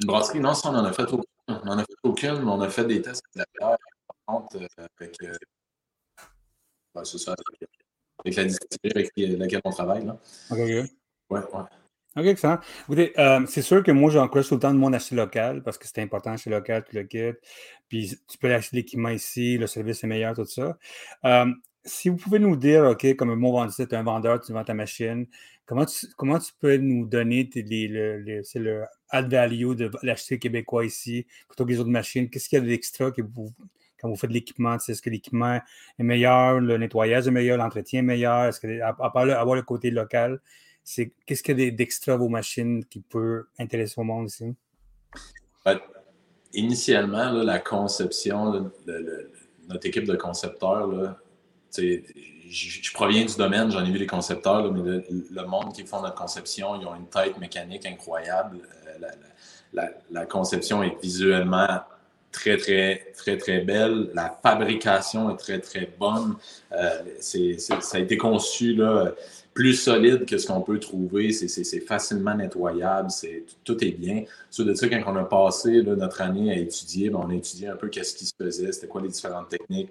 Une 0.00 0.06
brasserie, 0.06 0.38
non, 0.38 0.54
ça, 0.54 0.68
on 0.68 0.72
n'en 0.72 0.84
a 0.84 0.92
fait 0.92 1.10
aucune. 1.10 1.24
On 1.48 1.64
n'en 1.64 1.78
a 1.78 1.84
fait 1.84 1.96
aucune, 2.02 2.42
mais 2.42 2.50
on 2.50 2.60
a 2.60 2.68
fait 2.68 2.84
des 2.84 3.00
tests 3.00 3.22
avec 3.34 3.48
la 3.60 3.66
bière, 3.68 3.76
avec, 4.28 5.16
ça, 7.04 7.34
avec 8.18 8.36
la 8.36 8.44
distillerie 8.44 9.10
avec 9.16 9.38
laquelle 9.38 9.60
on 9.64 9.70
travaille. 9.70 10.04
Là. 10.04 10.18
OK. 10.50 10.58
Ouais, 10.58 10.88
ouais. 11.30 11.40
OK, 12.18 12.26
excellent. 12.26 12.58
Écoutez, 12.82 13.12
euh, 13.18 13.46
c'est 13.46 13.62
sûr 13.62 13.84
que 13.84 13.92
moi, 13.92 14.10
j'encourage 14.10 14.48
tout 14.48 14.54
le 14.54 14.60
temps 14.60 14.74
de 14.74 14.78
monde 14.78 14.92
acheter 14.92 15.14
local 15.14 15.62
parce 15.62 15.78
que 15.78 15.86
c'est 15.86 16.02
important 16.02 16.32
acheter 16.32 16.50
local, 16.50 16.82
tout 16.82 16.96
le 16.96 17.04
kit. 17.04 17.38
Puis 17.88 18.18
tu 18.26 18.38
peux 18.38 18.52
acheter 18.52 18.78
l'équipement 18.78 19.10
ici, 19.10 19.56
le 19.56 19.68
service 19.68 20.02
est 20.02 20.08
meilleur, 20.08 20.34
tout 20.34 20.44
ça. 20.44 20.76
Euh, 21.24 21.46
si 21.84 22.08
vous 22.08 22.16
pouvez 22.16 22.40
nous 22.40 22.56
dire, 22.56 22.84
OK, 22.86 23.14
comme 23.14 23.40
bon 23.40 23.52
vendeur, 23.52 23.72
tu 23.76 23.82
es 23.82 23.94
un 23.94 24.02
vendeur, 24.02 24.40
tu 24.40 24.52
vends 24.52 24.64
ta 24.64 24.74
machine, 24.74 25.26
comment 25.64 25.84
tu, 25.84 26.08
tu 26.08 26.52
peux 26.58 26.76
nous 26.76 27.06
donner 27.06 27.48
le, 27.54 28.42
c'est 28.42 28.58
le 28.58 28.84
add 29.10 29.30
value 29.30 29.74
de 29.74 29.88
l'acheter 30.02 30.40
québécois 30.40 30.84
ici 30.84 31.24
plutôt 31.46 31.64
que 31.64 31.70
les 31.70 31.78
autres 31.78 31.88
machines? 31.88 32.28
Qu'est-ce 32.30 32.48
qu'il 32.48 32.58
y 32.58 32.62
a 32.62 32.64
d'extra 32.64 33.12
quand 33.12 34.08
vous 34.08 34.16
faites 34.16 34.30
de 34.30 34.34
l'équipement? 34.34 34.76
Est-ce 34.76 35.00
que 35.00 35.10
l'équipement 35.10 35.60
est 35.98 36.02
meilleur, 36.02 36.58
le 36.58 36.78
nettoyage 36.78 37.28
est 37.28 37.30
meilleur, 37.30 37.58
l'entretien 37.58 38.00
est 38.00 38.02
meilleur? 38.02 38.46
Est-ce 38.46 38.58
que, 38.58 38.80
à, 38.80 38.92
part 38.92 39.30
avoir 39.30 39.54
le 39.54 39.62
côté 39.62 39.92
local, 39.92 40.40
qu'est-ce 41.26 41.42
qu'il 41.42 41.60
y 41.60 41.66
a 41.66 41.70
d'extra 41.70 42.16
vos 42.16 42.28
machines 42.28 42.84
qui 42.84 43.00
peut 43.00 43.46
intéresser 43.58 44.00
au 44.00 44.04
monde 44.04 44.28
ici? 44.28 44.54
Ben, 45.64 45.78
initialement, 46.52 47.30
la 47.30 47.58
conception, 47.58 48.70
notre 49.68 49.86
équipe 49.86 50.04
de 50.04 50.16
concepteurs, 50.16 51.16
je, 52.50 52.92
proviens 52.92 53.24
du 53.24 53.36
domaine, 53.36 53.70
j'en 53.70 53.84
ai 53.84 53.90
vu 53.90 53.98
les 53.98 54.06
concepteurs, 54.06 54.72
mais 54.72 55.02
le, 55.10 55.46
monde 55.46 55.72
qui 55.74 55.84
font 55.84 56.00
notre 56.00 56.14
conception, 56.14 56.80
ils 56.80 56.86
ont 56.86 56.94
une 56.94 57.08
tête 57.08 57.38
mécanique 57.38 57.86
incroyable. 57.86 58.60
Euh, 58.86 59.86
la, 60.10 60.26
conception 60.26 60.82
est 60.82 61.00
visuellement 61.02 61.82
très, 62.38 62.56
très, 62.56 63.12
très, 63.16 63.36
très 63.36 63.60
belle. 63.60 64.10
La 64.14 64.38
fabrication 64.42 65.30
est 65.30 65.36
très, 65.36 65.60
très 65.60 65.90
bonne. 65.98 66.36
Euh, 66.72 67.02
ça 67.20 67.96
a 67.96 67.98
été 67.98 68.16
conçu 68.16 68.74
là, 68.74 69.12
plus 69.54 69.74
solide 69.74 70.24
que 70.24 70.38
ce 70.38 70.46
qu'on 70.46 70.60
peut 70.60 70.78
trouver. 70.78 71.32
C'est 71.32 71.80
facilement 71.80 72.34
nettoyable. 72.34 73.08
Tout 73.64 73.84
est 73.84 73.92
bien. 73.92 74.24
Sur 74.50 74.64
de 74.64 74.74
ça, 74.74 74.88
quand 74.88 75.02
on 75.06 75.16
a 75.16 75.24
passé 75.24 75.82
notre 75.82 76.20
année 76.22 76.52
à 76.52 76.56
étudier, 76.56 77.10
ben, 77.10 77.20
on 77.24 77.30
a 77.30 77.34
étudié 77.34 77.68
un 77.68 77.76
peu 77.76 77.88
qu'est-ce 77.88 78.14
qui 78.14 78.26
se 78.26 78.32
faisait, 78.40 78.72
c'était 78.72 78.86
quoi 78.86 79.02
les 79.02 79.08
différentes 79.08 79.48
techniques. 79.48 79.90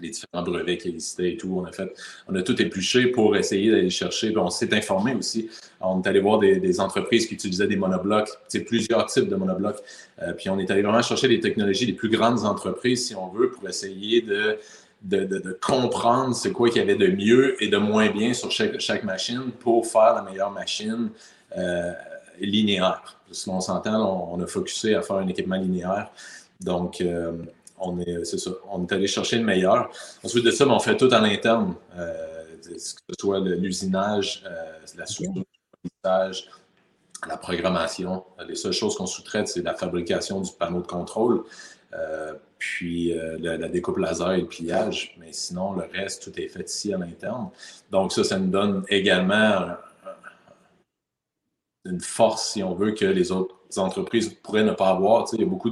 Les 0.00 0.10
différents 0.10 0.42
brevets 0.42 0.78
qui 0.78 0.88
existaient 0.88 1.32
et 1.32 1.36
tout. 1.36 1.54
On 1.56 1.64
a 1.64 1.72
fait, 1.72 1.92
on 2.28 2.34
a 2.34 2.42
tout 2.42 2.60
épluché 2.60 3.08
pour 3.08 3.36
essayer 3.36 3.70
d'aller 3.70 3.90
chercher. 3.90 4.36
On 4.36 4.50
s'est 4.50 4.74
informé 4.74 5.14
aussi. 5.14 5.48
On 5.80 6.02
est 6.02 6.08
allé 6.08 6.20
voir 6.20 6.38
des, 6.38 6.80
entreprises 6.80 7.26
qui 7.26 7.34
utilisaient 7.34 7.66
des 7.66 7.76
monoblocs, 7.76 8.28
plusieurs 8.66 9.06
types 9.06 9.28
de 9.28 9.36
monoblocs. 9.36 9.78
Euh, 10.22 10.32
puis 10.32 10.50
on 10.50 10.58
est 10.58 10.70
allé 10.70 10.82
vraiment 10.82 11.02
chercher 11.02 11.28
les 11.28 11.40
technologies 11.40 11.86
des 11.86 11.92
plus 11.92 12.08
grandes 12.08 12.44
entreprises, 12.44 13.08
si 13.08 13.14
on 13.14 13.28
veut, 13.28 13.50
pour 13.50 13.68
essayer 13.68 14.22
de, 14.22 14.58
de, 15.02 15.58
comprendre 15.60 16.34
c'est 16.34 16.52
quoi 16.52 16.68
qu'il 16.68 16.78
y 16.78 16.82
avait 16.82 16.96
de 16.96 17.08
mieux 17.08 17.62
et 17.62 17.68
de 17.68 17.76
moins 17.76 18.10
bien 18.10 18.32
sur 18.32 18.50
chaque, 18.50 18.80
chaque 18.80 19.04
machine 19.04 19.50
pour 19.60 19.86
faire 19.86 20.14
la 20.14 20.22
meilleure 20.22 20.50
machine 20.50 21.10
euh, 21.56 21.92
linéaire. 22.40 23.16
Parce 23.26 23.44
qu'on 23.44 23.60
s'entend, 23.60 24.30
on, 24.32 24.40
a 24.40 24.46
focusé 24.46 24.94
à 24.94 25.02
faire 25.02 25.16
un 25.16 25.28
équipement 25.28 25.56
linéaire. 25.56 26.10
Donc, 26.60 27.00
euh, 27.00 27.32
on 27.80 27.98
est, 28.00 28.24
c'est 28.24 28.38
ça, 28.38 28.50
on 28.70 28.84
est 28.84 28.92
allé 28.92 29.06
chercher 29.06 29.38
le 29.38 29.44
meilleur. 29.44 29.90
Ensuite 30.24 30.44
de 30.44 30.50
ça, 30.50 30.64
ben, 30.64 30.72
on 30.72 30.80
fait 30.80 30.96
tout 30.96 31.12
en 31.12 31.24
interne, 31.24 31.74
euh, 31.96 32.44
que 32.62 32.78
ce 32.78 32.94
soit 33.20 33.40
l'usinage, 33.40 34.42
euh, 34.46 34.78
la 34.96 35.06
structure, 35.06 35.44
la 36.04 37.36
programmation. 37.36 38.24
Les 38.46 38.54
seules 38.54 38.72
choses 38.72 38.96
qu'on 38.96 39.06
sous-traite, 39.06 39.48
c'est 39.48 39.62
la 39.62 39.74
fabrication 39.74 40.40
du 40.40 40.50
panneau 40.52 40.80
de 40.80 40.86
contrôle, 40.86 41.44
euh, 41.94 42.34
puis 42.58 43.14
la, 43.38 43.68
découpe 43.68 43.98
laser 43.98 44.32
et 44.32 44.40
le 44.40 44.46
pliage. 44.46 45.16
Mais 45.18 45.32
sinon, 45.32 45.72
le 45.72 45.84
reste, 45.92 46.24
tout 46.24 46.40
est 46.40 46.48
fait 46.48 46.68
ici 46.68 46.92
à 46.92 46.98
l'interne. 46.98 47.50
Donc 47.90 48.12
ça, 48.12 48.24
ça 48.24 48.38
nous 48.38 48.50
donne 48.50 48.84
également 48.88 49.76
une 51.84 52.00
force, 52.00 52.52
si 52.52 52.62
on 52.62 52.74
veut, 52.74 52.92
que 52.92 53.06
les 53.06 53.32
autres 53.32 53.57
entreprises 53.76 54.34
pourraient 54.42 54.64
ne 54.64 54.72
pas 54.72 54.88
avoir. 54.88 55.26
il 55.32 55.40
y 55.40 55.44
a 55.44 55.46
beaucoup 55.46 55.70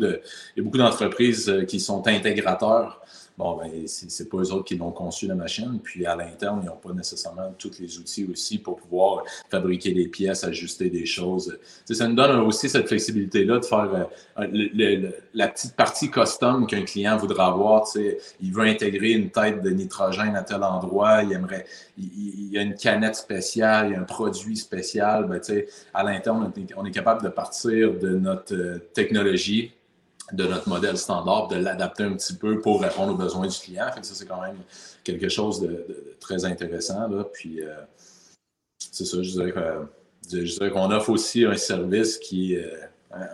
d'entreprises 0.79 1.49
euh, 1.49 1.65
qui 1.65 1.81
sont 1.81 2.07
intégrateurs 2.07 3.01
bon, 3.37 3.57
ben, 3.57 3.71
c'est 3.87 4.29
pas 4.29 4.39
eux 4.39 4.53
autres 4.53 4.65
qui 4.65 4.77
l'ont 4.77 4.93
conçu 4.93 5.27
la 5.27 5.35
machine. 5.35 5.81
Puis 5.83 6.07
à 6.07 6.17
l'interne, 6.17 6.61
ils 6.63 6.67
n'ont 6.67 6.77
pas 6.77 6.93
nécessairement 6.93 7.55
tous 7.59 7.79
les 7.79 7.99
outils 7.99 8.27
aussi 8.31 8.59
pour 8.59 8.77
pouvoir 8.77 9.25
fabriquer 9.51 9.93
des 9.93 10.09
pièces, 10.09 10.45
ajuster 10.45 10.91
des 10.91 11.07
choses. 11.07 11.59
ça 11.85 12.09
nous 12.09 12.15
donne 12.15 12.41
aussi 12.41 12.69
cette 12.69 12.89
flexibilité-là 12.89 13.59
de 13.59 13.65
faire 13.65 14.09
euh, 14.39 15.11
la 15.35 15.49
petite 15.49 15.75
partie 15.75 16.11
custom 16.11 16.67
qu'un 16.67 16.83
client 16.83 17.17
voudra 17.17 17.49
avoir. 17.49 17.87
Il 18.41 18.53
veut 18.53 18.65
intégrer 18.65 19.13
une 19.13 19.31
tête 19.31 19.63
de 19.63 19.71
nitrogène 19.71 20.37
à 20.37 20.43
tel 20.43 20.63
endroit, 20.63 21.23
il 21.23 21.33
aimerait, 21.33 21.67
il, 21.99 22.53
y 22.53 22.59
a 22.59 22.63
une 22.63 22.75
canette 22.75 23.17
spéciale, 23.17 23.89
il 23.89 23.93
y 23.93 23.97
a 23.97 24.01
un 24.01 24.05
produit 24.05 24.57
spécial. 24.57 25.27
Ben, 25.27 25.41
à 25.93 26.03
l'interne, 26.03 26.53
on 26.77 26.85
est 26.85 26.91
capable 26.91 27.23
de 27.23 27.29
partir 27.29 27.86
de 27.89 28.11
notre 28.17 28.55
euh, 28.55 28.79
technologie 28.95 29.73
de 30.33 30.45
notre 30.45 30.69
modèle 30.69 30.97
standard, 30.99 31.49
de 31.49 31.57
l'adapter 31.57 32.05
un 32.05 32.15
petit 32.15 32.35
peu 32.35 32.61
pour 32.61 32.83
répondre 32.83 33.13
aux 33.13 33.17
besoins 33.17 33.47
du 33.47 33.57
client. 33.57 33.87
Fait 33.95 34.05
ça, 34.05 34.15
c'est 34.15 34.27
quand 34.27 34.41
même 34.41 34.59
quelque 35.05 35.29
chose 35.29 35.61
de, 35.61 36.15
très 36.21 36.45
intéressant. 36.45 37.09
Là. 37.09 37.25
Puis, 37.33 37.63
euh, 37.63 37.75
c'est 38.79 39.05
ça, 39.05 39.23
je 39.23 39.31
dirais, 39.31 40.71
qu'on 40.71 40.91
offre 40.91 41.11
aussi 41.11 41.45
un 41.45 41.57
service 41.57 42.19
qui. 42.19 42.57
Euh, 42.57 42.67
euh, 43.15 43.25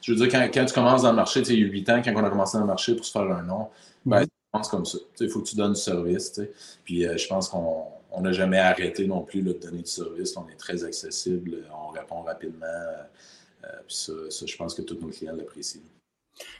je 0.00 0.12
veux 0.12 0.18
dire, 0.18 0.28
quand, 0.28 0.48
quand, 0.52 0.64
tu 0.64 0.74
commences 0.74 1.02
dans 1.02 1.10
le 1.10 1.16
marché, 1.16 1.40
il 1.40 1.60
y 1.60 1.64
a 1.64 1.66
8 1.66 1.90
ans, 1.90 2.02
quand 2.04 2.12
on 2.14 2.24
a 2.24 2.30
commencé 2.30 2.56
dans 2.56 2.64
le 2.64 2.68
marché 2.68 2.94
pour 2.94 3.04
se 3.04 3.12
faire 3.12 3.22
un 3.22 3.42
nom, 3.42 3.68
ben, 4.04 4.24
tu 4.24 4.70
comme 4.70 4.84
ça. 4.84 4.98
Il 5.20 5.28
faut 5.28 5.40
que 5.40 5.48
tu 5.48 5.56
donnes 5.56 5.72
du 5.72 5.80
service. 5.80 6.40
Puis, 6.84 7.02
je 7.02 7.26
pense 7.26 7.48
qu'on 7.48 7.86
n'a 8.20 8.32
jamais 8.32 8.58
arrêté 8.58 9.06
non 9.06 9.22
plus 9.22 9.42
de 9.42 9.52
donner 9.52 9.82
du 9.82 9.90
service. 9.90 10.36
On 10.36 10.48
est 10.48 10.56
très 10.56 10.84
accessible, 10.84 11.64
on 11.72 11.88
répond 11.88 12.22
rapidement. 12.22 12.66
Euh, 12.66 13.68
puis 13.86 13.96
ça, 13.96 14.46
je 14.46 14.56
pense 14.56 14.74
que 14.74 14.82
tous 14.82 14.98
nos 15.00 15.08
clients 15.08 15.34
l'apprécient. 15.34 15.82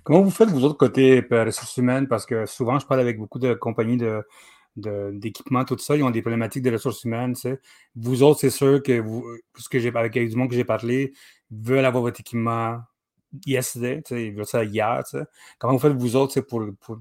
Comment 0.04 0.22
vous 0.22 0.30
faites, 0.30 0.48
vous 0.48 0.64
autres, 0.64 0.76
côté 0.76 1.24
euh, 1.30 1.44
ressources 1.44 1.76
humaines? 1.76 2.08
Parce 2.08 2.26
que 2.26 2.46
souvent, 2.46 2.78
je 2.78 2.86
parle 2.86 3.00
avec 3.00 3.18
beaucoup 3.18 3.38
de 3.38 3.54
compagnies 3.54 3.96
de, 3.96 4.24
d'équipements, 4.76 5.64
tout 5.64 5.76
ça, 5.78 5.96
ils 5.96 6.02
ont 6.02 6.10
des 6.10 6.22
problématiques 6.22 6.62
de 6.62 6.72
ressources 6.72 7.04
humaines. 7.04 7.34
Vous 7.94 8.22
autres, 8.22 8.40
c'est 8.40 8.50
sûr 8.50 8.82
que 8.82 9.00
vous, 9.00 9.24
ce 9.58 9.68
que 9.68 9.78
j'ai 9.78 9.94
avec 9.94 10.12
du 10.12 10.36
monde 10.36 10.48
que 10.48 10.56
j'ai 10.56 10.64
parlé, 10.64 11.12
veulent 11.50 11.84
avoir 11.84 12.02
votre 12.02 12.20
équipement 12.20 12.80
yesterday, 13.46 14.02
ils 14.10 14.32
veulent 14.34 14.46
ça 14.46 14.64
hier. 14.64 15.02
Comment 15.58 15.74
vous 15.74 15.78
faites, 15.78 15.92
vous 15.92 16.16
autres, 16.16 16.40
pour, 16.40 16.64
pour 16.80 16.98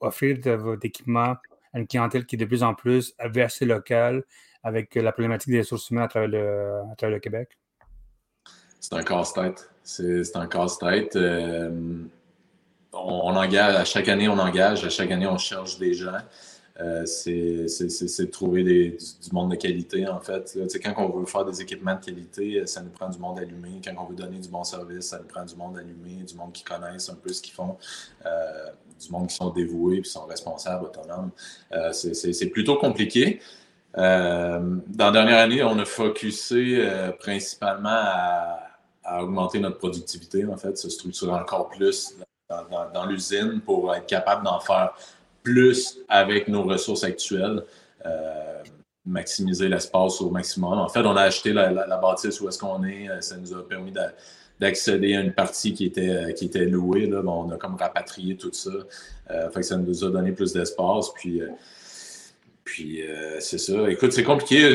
offrir 0.00 0.38
votre 0.58 0.84
équipement 0.84 1.34
une 1.74 1.86
clientèle 1.86 2.26
qui 2.26 2.36
est 2.36 2.38
de 2.38 2.44
plus 2.44 2.62
en 2.62 2.74
plus 2.74 3.14
versée 3.24 3.64
locale 3.64 4.24
avec 4.62 4.94
la 4.94 5.12
problématique 5.12 5.50
des 5.50 5.60
ressources 5.60 5.90
humaines 5.90 6.04
à 6.04 6.08
travers 6.08 6.28
le, 6.28 6.80
à 6.92 6.96
travers 6.96 7.14
le 7.14 7.20
Québec? 7.20 7.58
C'est 8.80 8.94
un 8.94 9.02
casse-tête. 9.02 9.70
C'est 9.82 10.36
un 10.36 10.46
casse-tête. 10.46 11.16
Euh, 11.16 11.70
on, 12.92 13.36
engage, 13.36 13.74
à 13.74 13.84
chaque 13.84 14.08
année, 14.08 14.28
on 14.28 14.38
engage, 14.38 14.84
à 14.84 14.90
chaque 14.90 15.10
année, 15.10 15.26
on 15.26 15.38
cherche 15.38 15.78
des 15.78 15.94
gens. 15.94 16.18
Euh, 16.80 17.04
c'est 17.06 17.26
de 17.34 18.30
trouver 18.30 18.62
du, 18.62 18.98
monde 19.32 19.50
de 19.50 19.56
qualité, 19.56 20.06
en 20.06 20.20
fait. 20.20 20.56
quand 20.84 20.94
on 20.98 21.18
veut 21.18 21.26
faire 21.26 21.44
des 21.44 21.60
équipements 21.60 21.96
de 21.96 22.04
qualité, 22.04 22.66
ça 22.66 22.82
nous 22.82 22.90
prend 22.90 23.08
du 23.08 23.18
monde 23.18 23.38
allumé. 23.38 23.80
Quand 23.84 23.94
on 23.98 24.04
veut 24.04 24.14
donner 24.14 24.38
du 24.38 24.48
bon 24.48 24.62
service, 24.62 25.06
ça 25.06 25.18
nous 25.18 25.26
prend 25.26 25.44
du 25.44 25.56
monde 25.56 25.76
allumé, 25.76 26.22
du 26.22 26.34
monde 26.36 26.52
qui 26.52 26.62
connaissent 26.62 27.08
un 27.10 27.16
peu 27.16 27.32
ce 27.32 27.42
qu'ils 27.42 27.54
font, 27.54 27.76
euh, 28.24 28.66
du 29.04 29.10
monde 29.10 29.26
qui 29.26 29.34
sont 29.34 29.50
dévoués, 29.50 30.02
qui 30.02 30.10
sont 30.10 30.26
responsables, 30.26 30.84
autonomes. 30.84 31.30
c'est 31.92 32.50
plutôt 32.50 32.76
compliqué. 32.76 33.40
dans 33.94 34.80
la 34.98 35.10
dernière 35.10 35.38
année, 35.38 35.62
on 35.64 35.78
a 35.80 35.84
focusé 35.84 36.88
principalement 37.18 37.88
à 39.08 39.22
augmenter 39.22 39.58
notre 39.58 39.78
productivité, 39.78 40.44
en 40.46 40.56
fait, 40.56 40.76
se 40.76 40.88
structurer 40.88 41.32
encore 41.32 41.70
plus 41.70 42.14
dans, 42.94 43.06
l'usine 43.06 43.60
pour 43.60 43.94
être 43.94 44.06
capable 44.06 44.44
d'en 44.44 44.60
faire 44.60 44.94
plus 45.52 45.98
avec 46.08 46.48
nos 46.48 46.62
ressources 46.62 47.04
actuelles, 47.04 47.64
euh, 48.04 48.62
maximiser 49.04 49.68
l'espace 49.68 50.20
au 50.20 50.30
maximum. 50.30 50.78
En 50.78 50.88
fait, 50.88 51.00
on 51.00 51.16
a 51.16 51.22
acheté 51.22 51.52
la, 51.52 51.96
bâtisse 51.96 52.40
où 52.40 52.48
est-ce 52.48 52.58
qu'on 52.58 52.84
est. 52.84 53.08
Ça 53.20 53.36
nous 53.36 53.54
a 53.54 53.66
permis 53.66 53.92
d'accéder 54.60 55.16
à 55.16 55.20
une 55.20 55.32
partie 55.32 55.72
qui 55.72 55.86
était, 55.86 56.10
euh, 56.10 56.32
qui 56.32 56.46
était 56.46 56.66
louée. 56.66 57.06
Là. 57.06 57.22
on 57.24 57.50
a 57.50 57.56
comme 57.56 57.76
rapatrié 57.76 58.36
tout 58.36 58.52
ça. 58.52 58.70
Euh, 59.30 59.50
fait 59.50 59.62
ça 59.62 59.76
nous 59.76 60.04
a 60.04 60.10
donné 60.10 60.32
plus 60.32 60.52
d'espace. 60.52 61.10
Puis, 61.14 61.40
euh, 63.02 63.40
c'est 63.40 63.58
ça. 63.58 63.90
Écoute, 63.90 64.12
c'est 64.12 64.24
compliqué. 64.24 64.72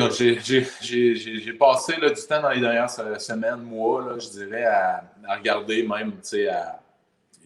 J'ai 0.82 1.52
passé 1.58 1.94
du 1.94 2.26
temps 2.28 2.42
dans 2.42 2.50
les 2.50 2.60
dernières 2.60 2.90
semaines, 2.90 3.62
mois, 3.62 4.02
là, 4.02 4.18
je 4.18 4.28
dirais, 4.28 4.64
à, 4.64 5.04
regarder 5.36 5.86
même, 5.86 6.12
à 6.50 6.80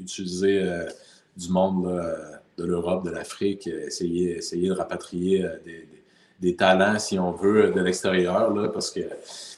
utiliser 0.00 0.62
euh, 0.62 0.88
du 1.37 1.50
monde 1.50 2.38
de 2.59 2.65
l'Europe, 2.65 3.05
de 3.05 3.11
l'Afrique, 3.11 3.67
essayer, 3.67 4.38
essayer 4.38 4.69
de 4.69 4.75
rapatrier 4.75 5.45
euh, 5.45 5.57
des, 6.41 6.57
talents, 6.57 6.99
si 6.99 7.19
on 7.19 7.33
veut, 7.33 7.71
de 7.71 7.81
l'extérieur, 7.81 8.53
parce 8.73 8.91
que 8.91 9.00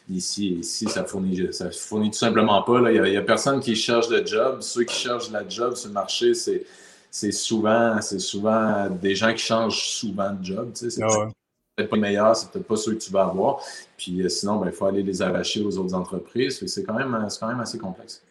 ici, 0.08 0.58
ici 0.60 0.88
ça 0.88 1.04
fournit, 1.04 1.52
ça 1.52 1.70
fournit 1.70 2.10
tout 2.10 2.18
simplement 2.18 2.62
pas. 2.62 2.90
Il 2.90 3.02
n'y 3.02 3.16
a, 3.16 3.20
a, 3.20 3.22
personne 3.22 3.60
qui 3.60 3.76
cherche 3.76 4.08
de 4.08 4.26
job. 4.26 4.58
Ceux 4.60 4.84
qui 4.84 4.94
cherchent 4.94 5.30
la 5.30 5.46
job 5.48 5.74
sur 5.74 5.88
le 5.88 5.94
marché, 5.94 6.34
c'est 6.34 6.64
c'est 7.10 7.32
souvent, 7.32 8.00
c'est 8.00 8.20
souvent 8.20 8.88
des 8.88 9.16
gens 9.16 9.32
qui 9.34 9.42
changent 9.42 9.82
souvent 9.84 10.32
de 10.32 10.44
job. 10.44 10.70
Tu 10.72 10.84
sais, 10.84 10.90
c'est 10.90 11.02
ah 11.02 11.28
peut-être 11.76 11.90
pas 11.90 11.96
le 11.96 12.02
meilleur, 12.02 12.36
c'est 12.36 12.50
peut-être 12.50 12.66
pas 12.66 12.76
ceux 12.76 12.94
que 12.94 13.00
tu 13.00 13.10
vas 13.10 13.24
avoir. 13.24 13.60
Puis 13.96 14.22
euh, 14.22 14.28
sinon, 14.28 14.56
ben, 14.56 14.68
il 14.68 14.72
faut 14.72 14.86
aller 14.86 15.02
les 15.02 15.22
arracher 15.22 15.62
aux 15.62 15.76
autres 15.78 15.94
entreprises. 15.94 16.64
C'est 16.66 16.84
quand, 16.84 16.94
même, 16.94 17.26
quand 17.38 17.48
même 17.48 17.60
assez 17.60 17.78
complexe. 17.78 18.22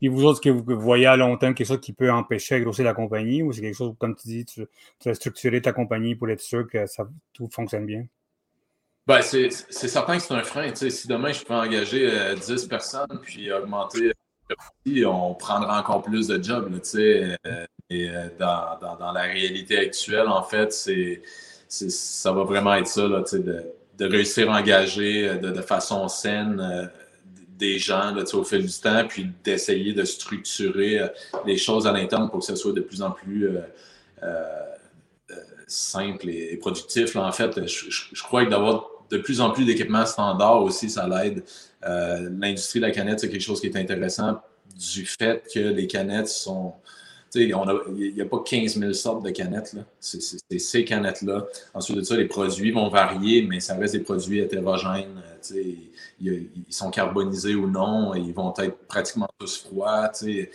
Et 0.00 0.08
vous 0.08 0.24
autres, 0.24 0.40
que 0.40 0.50
vous 0.50 0.64
voyez 0.80 1.06
à 1.06 1.16
long 1.16 1.36
terme 1.36 1.54
quelque 1.54 1.66
chose 1.66 1.80
qui 1.80 1.92
peut 1.92 2.10
empêcher 2.10 2.58
de 2.58 2.64
grossir 2.64 2.84
la 2.84 2.94
compagnie 2.94 3.42
ou 3.42 3.52
c'est 3.52 3.60
quelque 3.60 3.76
chose, 3.76 3.94
comme 3.98 4.14
tu 4.14 4.28
dis, 4.28 4.44
tu, 4.44 4.62
as 5.08 5.14
structuré 5.14 5.60
ta 5.60 5.72
compagnie 5.72 6.14
pour 6.14 6.28
être 6.30 6.40
sûr 6.40 6.68
que 6.68 6.84
tout 7.32 7.48
fonctionne 7.50 7.86
bien? 7.86 8.04
Ben, 9.06 9.22
c'est 9.22 9.50
certain 9.50 10.18
que 10.18 10.22
c'est 10.22 10.34
un 10.34 10.42
frein. 10.42 10.74
Si 10.74 11.08
demain 11.08 11.32
je 11.32 11.42
peux 11.42 11.54
engager 11.54 12.34
10 12.34 12.50
euh, 12.50 12.68
personnes 12.68 13.20
puis 13.22 13.50
augmenter 13.50 14.12
on 15.06 15.34
prendra 15.34 15.80
encore 15.80 16.02
plus 16.02 16.28
de 16.28 16.42
jobs. 16.42 16.70
Euh, 16.94 17.36
et 17.90 18.10
euh, 18.10 18.28
dans, 18.38 19.12
la 19.12 19.22
réalité 19.22 19.78
actuelle, 19.78 20.28
en 20.28 20.42
fait, 20.42 20.72
ça 21.68 22.32
va 22.32 22.44
vraiment 22.44 22.74
être 22.74 22.86
ça, 22.86 23.08
de, 23.08 23.64
réussir 24.00 24.50
à 24.50 24.60
engager 24.60 25.28
euh, 25.28 25.36
de, 25.36 25.62
façon 25.62 26.08
saine 26.08 26.90
des 27.58 27.78
gens 27.78 28.14
au 28.32 28.44
fil 28.44 28.64
du 28.64 28.80
temps, 28.80 29.06
puis 29.08 29.30
d'essayer 29.44 29.92
de 29.92 30.04
structurer 30.04 31.00
les 31.44 31.56
choses 31.56 31.86
à 31.86 31.92
l'interne 31.92 32.30
pour 32.30 32.40
que 32.40 32.46
ce 32.46 32.54
soit 32.54 32.72
de 32.72 32.80
plus 32.80 33.02
en 33.02 33.10
plus 33.10 33.50
simple 35.66 36.28
et, 36.28 36.56
productif. 36.56 37.16
en 37.16 37.32
fait, 37.32 37.66
je, 37.66 38.22
crois 38.22 38.44
que 38.44 38.50
d'avoir 38.50 38.88
de 39.10 39.18
plus 39.18 39.40
en 39.40 39.50
plus 39.50 39.64
d'équipements 39.64 40.06
standards 40.06 40.62
aussi, 40.62 40.90
ça 40.90 41.08
l'aide. 41.08 41.44
L'industrie 41.82 42.80
de 42.80 42.86
la 42.86 42.90
canette, 42.90 43.20
c'est 43.20 43.28
quelque 43.28 43.42
chose 43.42 43.60
qui 43.60 43.66
est 43.66 43.76
intéressant 43.76 44.40
du 44.74 45.06
fait 45.06 45.46
que 45.52 45.60
les 45.60 45.86
canettes 45.86 46.28
sont. 46.28 46.74
Il 47.34 47.46
n'y 48.14 48.20
a, 48.20 48.24
pas 48.24 48.42
15 48.44 48.78
000 48.78 48.92
sortes 48.92 49.24
de 49.24 49.30
canettes. 49.30 49.76
C'est 50.00 50.58
ces 50.58 50.84
canettes-là. 50.84 51.46
Ensuite 51.74 51.98
de 51.98 52.02
ça, 52.02 52.16
les 52.16 52.26
produits 52.26 52.70
vont 52.70 52.88
varier, 52.88 53.42
mais 53.42 53.60
ça 53.60 53.74
reste 53.74 53.94
des 53.94 54.00
produits 54.00 54.40
hétérogènes. 54.40 55.22
Ils, 55.54 55.90
ils, 56.20 56.48
sont 56.70 56.90
carbonisés 56.90 57.54
ou 57.54 57.68
non. 57.68 58.14
Ils 58.14 58.32
vont 58.32 58.52
être 58.58 58.78
pratiquement 58.86 59.28
tous 59.38 59.58
froids. 59.58 60.10
Il 60.22 60.48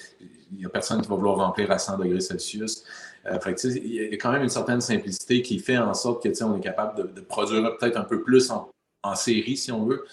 n'y 0.57 0.65
a 0.65 0.69
personne 0.69 1.01
qui 1.01 1.07
va 1.07 1.15
vouloir 1.15 1.37
remplir 1.37 1.71
à 1.71 1.77
100 1.77 1.97
degrés 1.99 2.21
Celsius. 2.21 2.83
il 3.25 3.93
y 3.93 4.13
a 4.13 4.17
quand 4.17 4.31
même 4.31 4.43
une 4.43 4.49
certaine 4.49 4.81
simplicité 4.81 5.41
qui 5.41 5.59
fait 5.59 5.77
en 5.77 5.93
sorte 5.93 6.23
que 6.23 6.43
on 6.43 6.57
est 6.57 6.61
capable 6.61 7.13
de, 7.13 7.21
produire 7.21 7.77
peut-être 7.77 7.97
un 7.97 8.03
peu 8.03 8.21
plus 8.21 8.51
en, 8.51 9.15
série, 9.15 9.57
si 9.57 9.71
on 9.71 9.85
veut, 9.85 10.05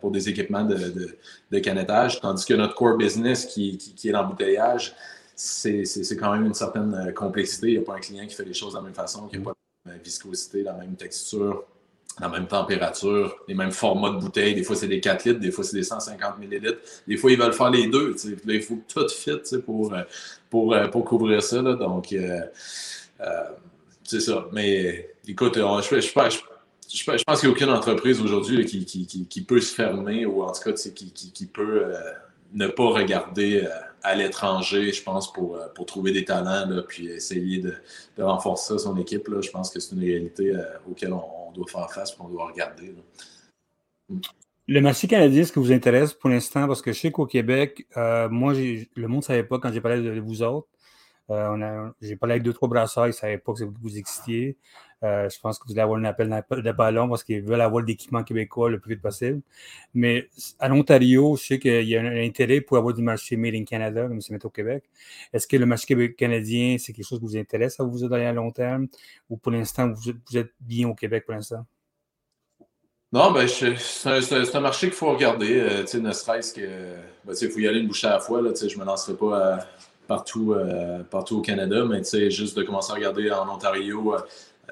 pour 0.00 0.10
des 0.10 0.28
équipements 0.28 0.64
de, 0.64 1.16
de, 1.50 1.58
canettage, 1.58 2.20
tandis 2.20 2.44
que 2.44 2.54
notre 2.54 2.74
core 2.74 2.96
business 2.96 3.46
qui, 3.46 3.78
qui, 3.78 4.08
est 4.08 4.12
l'embouteillage, 4.12 4.94
c'est 5.34 6.16
quand 6.16 6.32
même 6.32 6.46
une 6.46 6.54
certaine 6.54 7.12
complexité. 7.14 7.68
Il 7.68 7.78
n'y 7.78 7.78
a 7.78 7.82
pas 7.82 7.96
un 7.96 8.00
client 8.00 8.26
qui 8.26 8.34
fait 8.34 8.44
les 8.44 8.54
choses 8.54 8.72
de 8.72 8.78
la 8.78 8.84
même 8.84 8.94
façon, 8.94 9.26
qui 9.28 9.38
n'a 9.38 9.44
pas 9.44 9.54
la 9.84 9.92
même 9.92 10.00
viscosité, 10.02 10.62
la 10.62 10.74
même 10.74 10.94
texture, 10.94 11.64
la 12.20 12.28
même 12.28 12.46
température, 12.46 13.36
les 13.48 13.54
mêmes 13.54 13.72
formats 13.72 14.10
de 14.10 14.18
bouteilles. 14.18 14.54
Des 14.54 14.62
fois, 14.62 14.76
c'est 14.76 14.88
des 14.88 15.00
4 15.00 15.24
litres, 15.24 15.40
des 15.40 15.50
fois, 15.50 15.64
c'est 15.64 15.76
des 15.76 15.82
150 15.82 16.38
millilitres. 16.38 16.78
Des 17.06 17.16
fois, 17.16 17.32
ils 17.32 17.38
veulent 17.38 17.52
faire 17.52 17.70
les 17.70 17.86
deux. 17.86 18.14
Là, 18.44 18.54
il 18.54 18.62
faut 18.62 18.76
que 18.76 18.92
tout 18.92 19.08
fit 19.08 19.58
pour, 19.64 19.94
euh, 19.94 20.02
pour, 20.50 20.74
euh, 20.74 20.88
pour 20.88 21.04
couvrir 21.04 21.42
ça. 21.42 21.62
Là. 21.62 21.74
Donc, 21.74 22.12
euh, 22.12 22.40
c'est 24.04 24.20
ça. 24.20 24.46
Mais 24.52 25.14
écoute, 25.26 25.54
je, 25.56 26.00
je, 26.00 26.00
je, 26.00 27.16
je 27.16 27.24
pense 27.24 27.40
qu'il 27.40 27.48
n'y 27.48 27.54
a 27.54 27.56
aucune 27.56 27.70
entreprise 27.70 28.20
aujourd'hui 28.20 28.66
qui, 28.66 28.84
qui, 28.84 29.06
qui, 29.06 29.42
peut 29.42 29.60
se 29.60 29.74
fermer 29.74 30.26
ou 30.26 30.42
en 30.42 30.52
tout 30.52 30.62
cas 30.62 30.72
qui, 30.72 31.12
qui, 31.12 31.46
peut 31.46 31.94
ne 32.52 32.66
pas 32.66 32.88
regarder 32.90 33.66
à 34.02 34.14
l'étranger, 34.14 34.92
je 34.92 35.02
pense, 35.02 35.32
pour, 35.32 35.58
pour 35.74 35.86
trouver 35.86 36.12
des 36.12 36.24
talents, 36.24 36.68
là, 36.68 36.82
puis 36.82 37.08
essayer 37.08 37.58
de, 37.58 37.74
de 38.16 38.22
renforcer 38.22 38.78
son 38.78 38.96
équipe. 38.98 39.28
Là. 39.28 39.40
Je 39.40 39.50
pense 39.50 39.70
que 39.70 39.80
c'est 39.80 39.94
une 39.94 40.02
réalité 40.02 40.54
auquel 40.90 41.12
on 41.12 41.52
doit 41.52 41.66
faire 41.68 41.90
face 41.90 42.12
qu'on 42.14 42.28
doit 42.28 42.46
regarder. 42.46 42.94
Le 44.68 44.80
marché 44.80 45.08
canadien, 45.08 45.42
est-ce 45.42 45.52
que 45.52 45.60
vous 45.60 45.72
intéresse 45.72 46.14
pour 46.14 46.30
l'instant? 46.30 46.66
Parce 46.66 46.82
que 46.82 46.92
je 46.92 47.00
sais 47.00 47.10
qu'au 47.10 47.26
Québec, 47.26 47.86
euh, 47.96 48.28
moi, 48.28 48.54
le 48.54 49.08
monde 49.08 49.18
ne 49.18 49.24
savait 49.24 49.44
pas 49.44 49.58
quand 49.58 49.72
j'ai 49.72 49.80
parlé 49.80 50.00
de 50.02 50.20
vous 50.20 50.42
autres. 50.42 50.68
Euh, 51.30 51.88
j'ai 52.00 52.16
parlé 52.16 52.34
avec 52.34 52.42
deux, 52.42 52.52
trois 52.52 52.68
brasseurs, 52.68 53.06
ils 53.06 53.10
ne 53.10 53.14
savaient 53.14 53.38
pas 53.38 53.52
que 53.54 53.64
vous 53.64 53.96
existiez. 53.98 54.56
Euh, 55.04 55.28
je 55.28 55.40
pense 55.40 55.58
que 55.58 55.64
vous 55.66 55.72
allez 55.72 55.80
avoir 55.80 55.98
un 55.98 56.04
appel 56.04 56.28
de 56.28 56.72
ballon 56.72 57.08
parce 57.08 57.24
qu'ils 57.24 57.42
veulent 57.42 57.60
avoir 57.60 57.84
l'équipement 57.84 58.22
québécois 58.22 58.70
le 58.70 58.78
plus 58.78 58.94
vite 58.94 59.02
possible. 59.02 59.40
Mais 59.94 60.28
à 60.58 60.68
l'Ontario, 60.68 61.36
je 61.36 61.44
sais 61.44 61.58
qu'il 61.58 61.88
y 61.88 61.96
a 61.96 62.00
un 62.00 62.24
intérêt 62.24 62.60
pour 62.60 62.76
avoir 62.76 62.94
du 62.94 63.02
marché 63.02 63.36
made 63.36 63.54
in 63.54 63.64
Canada, 63.64 64.06
comme 64.06 64.20
c'est 64.20 64.44
au 64.44 64.50
Québec. 64.50 64.84
Est-ce 65.32 65.46
que 65.46 65.56
le 65.56 65.66
marché 65.66 66.14
canadien, 66.14 66.76
c'est 66.78 66.92
quelque 66.92 67.06
chose 67.06 67.18
qui 67.18 67.26
vous 67.26 67.36
intéresse 67.36 67.80
à 67.80 67.84
vous 67.84 68.12
à 68.12 68.32
long 68.32 68.50
terme? 68.50 68.86
Ou 69.28 69.36
pour 69.36 69.52
l'instant, 69.52 69.90
vous, 69.92 70.36
êtes 70.36 70.52
bien 70.60 70.88
au 70.88 70.94
Québec 70.94 71.24
pour 71.26 71.34
l'instant? 71.34 71.66
Non, 73.12 73.30
ben, 73.30 73.46
c'est 73.46 73.74
un, 74.06 74.60
marché 74.60 74.86
qu'il 74.86 74.96
faut 74.96 75.12
regarder. 75.12 75.60
Euh, 75.60 76.00
ne 76.00 76.12
serait-ce 76.12 76.54
que. 76.54 76.66
Ben, 77.24 77.34
il 77.40 77.50
faut 77.50 77.58
y 77.58 77.68
aller 77.68 77.80
une 77.80 77.88
bouchée 77.88 78.06
à 78.06 78.12
la 78.12 78.20
fois. 78.20 78.40
Là, 78.40 78.52
je 78.58 78.74
ne 78.74 78.80
me 78.80 78.86
lancerai 78.86 79.14
pas 79.14 79.58
partout, 80.06 80.52
euh, 80.52 81.02
partout 81.04 81.38
au 81.38 81.40
Canada, 81.40 81.84
mais 81.84 82.02
juste 82.30 82.56
de 82.56 82.62
commencer 82.62 82.92
à 82.92 82.94
regarder 82.94 83.30
en 83.30 83.48
Ontario. 83.48 84.14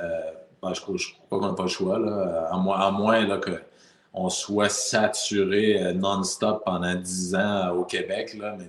Euh, 0.02 0.21
ben, 0.62 0.75
je, 0.75 0.80
crois, 0.80 0.97
qu'on 1.30 1.47
n'a 1.47 1.54
pas 1.54 1.62
le 1.62 1.69
choix, 1.69 1.97
à 1.97 2.57
moins, 2.57 2.78
à 2.78 2.90
soit 4.28 4.69
saturé 4.69 5.83
euh, 5.83 5.92
non-stop 5.92 6.64
pendant 6.64 6.95
10 6.95 7.35
ans 7.35 7.71
au 7.71 7.85
Québec. 7.85 8.37
Mais 8.37 8.69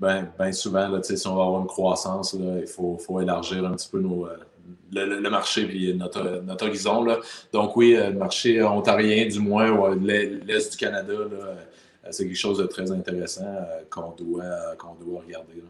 ben, 0.00 0.32
ben 0.38 0.52
souvent, 0.52 1.02
si 1.02 1.26
on 1.26 1.36
va 1.36 1.44
avoir 1.44 1.60
une 1.60 1.66
croissance, 1.66 2.34
il 2.34 2.66
faut, 2.66 3.20
élargir 3.20 3.64
un 3.64 3.72
petit 3.72 3.88
peu 3.88 3.98
euh, 3.98 4.36
le, 4.92 5.28
marché 5.28 5.68
et 5.90 5.94
notre, 5.94 6.42
horizon. 6.62 7.06
Donc 7.52 7.76
oui, 7.76 7.94
le 7.94 8.12
marché 8.12 8.62
ontarien, 8.62 9.26
du 9.26 9.40
moins, 9.40 9.94
l'Est 9.96 10.72
du 10.72 10.76
Canada, 10.76 11.14
c'est 12.10 12.24
quelque 12.24 12.36
chose 12.36 12.58
de 12.58 12.66
très 12.66 12.90
intéressant 12.90 13.66
qu'on 13.90 14.14
doit 14.16 15.22
regarder. 15.26 15.62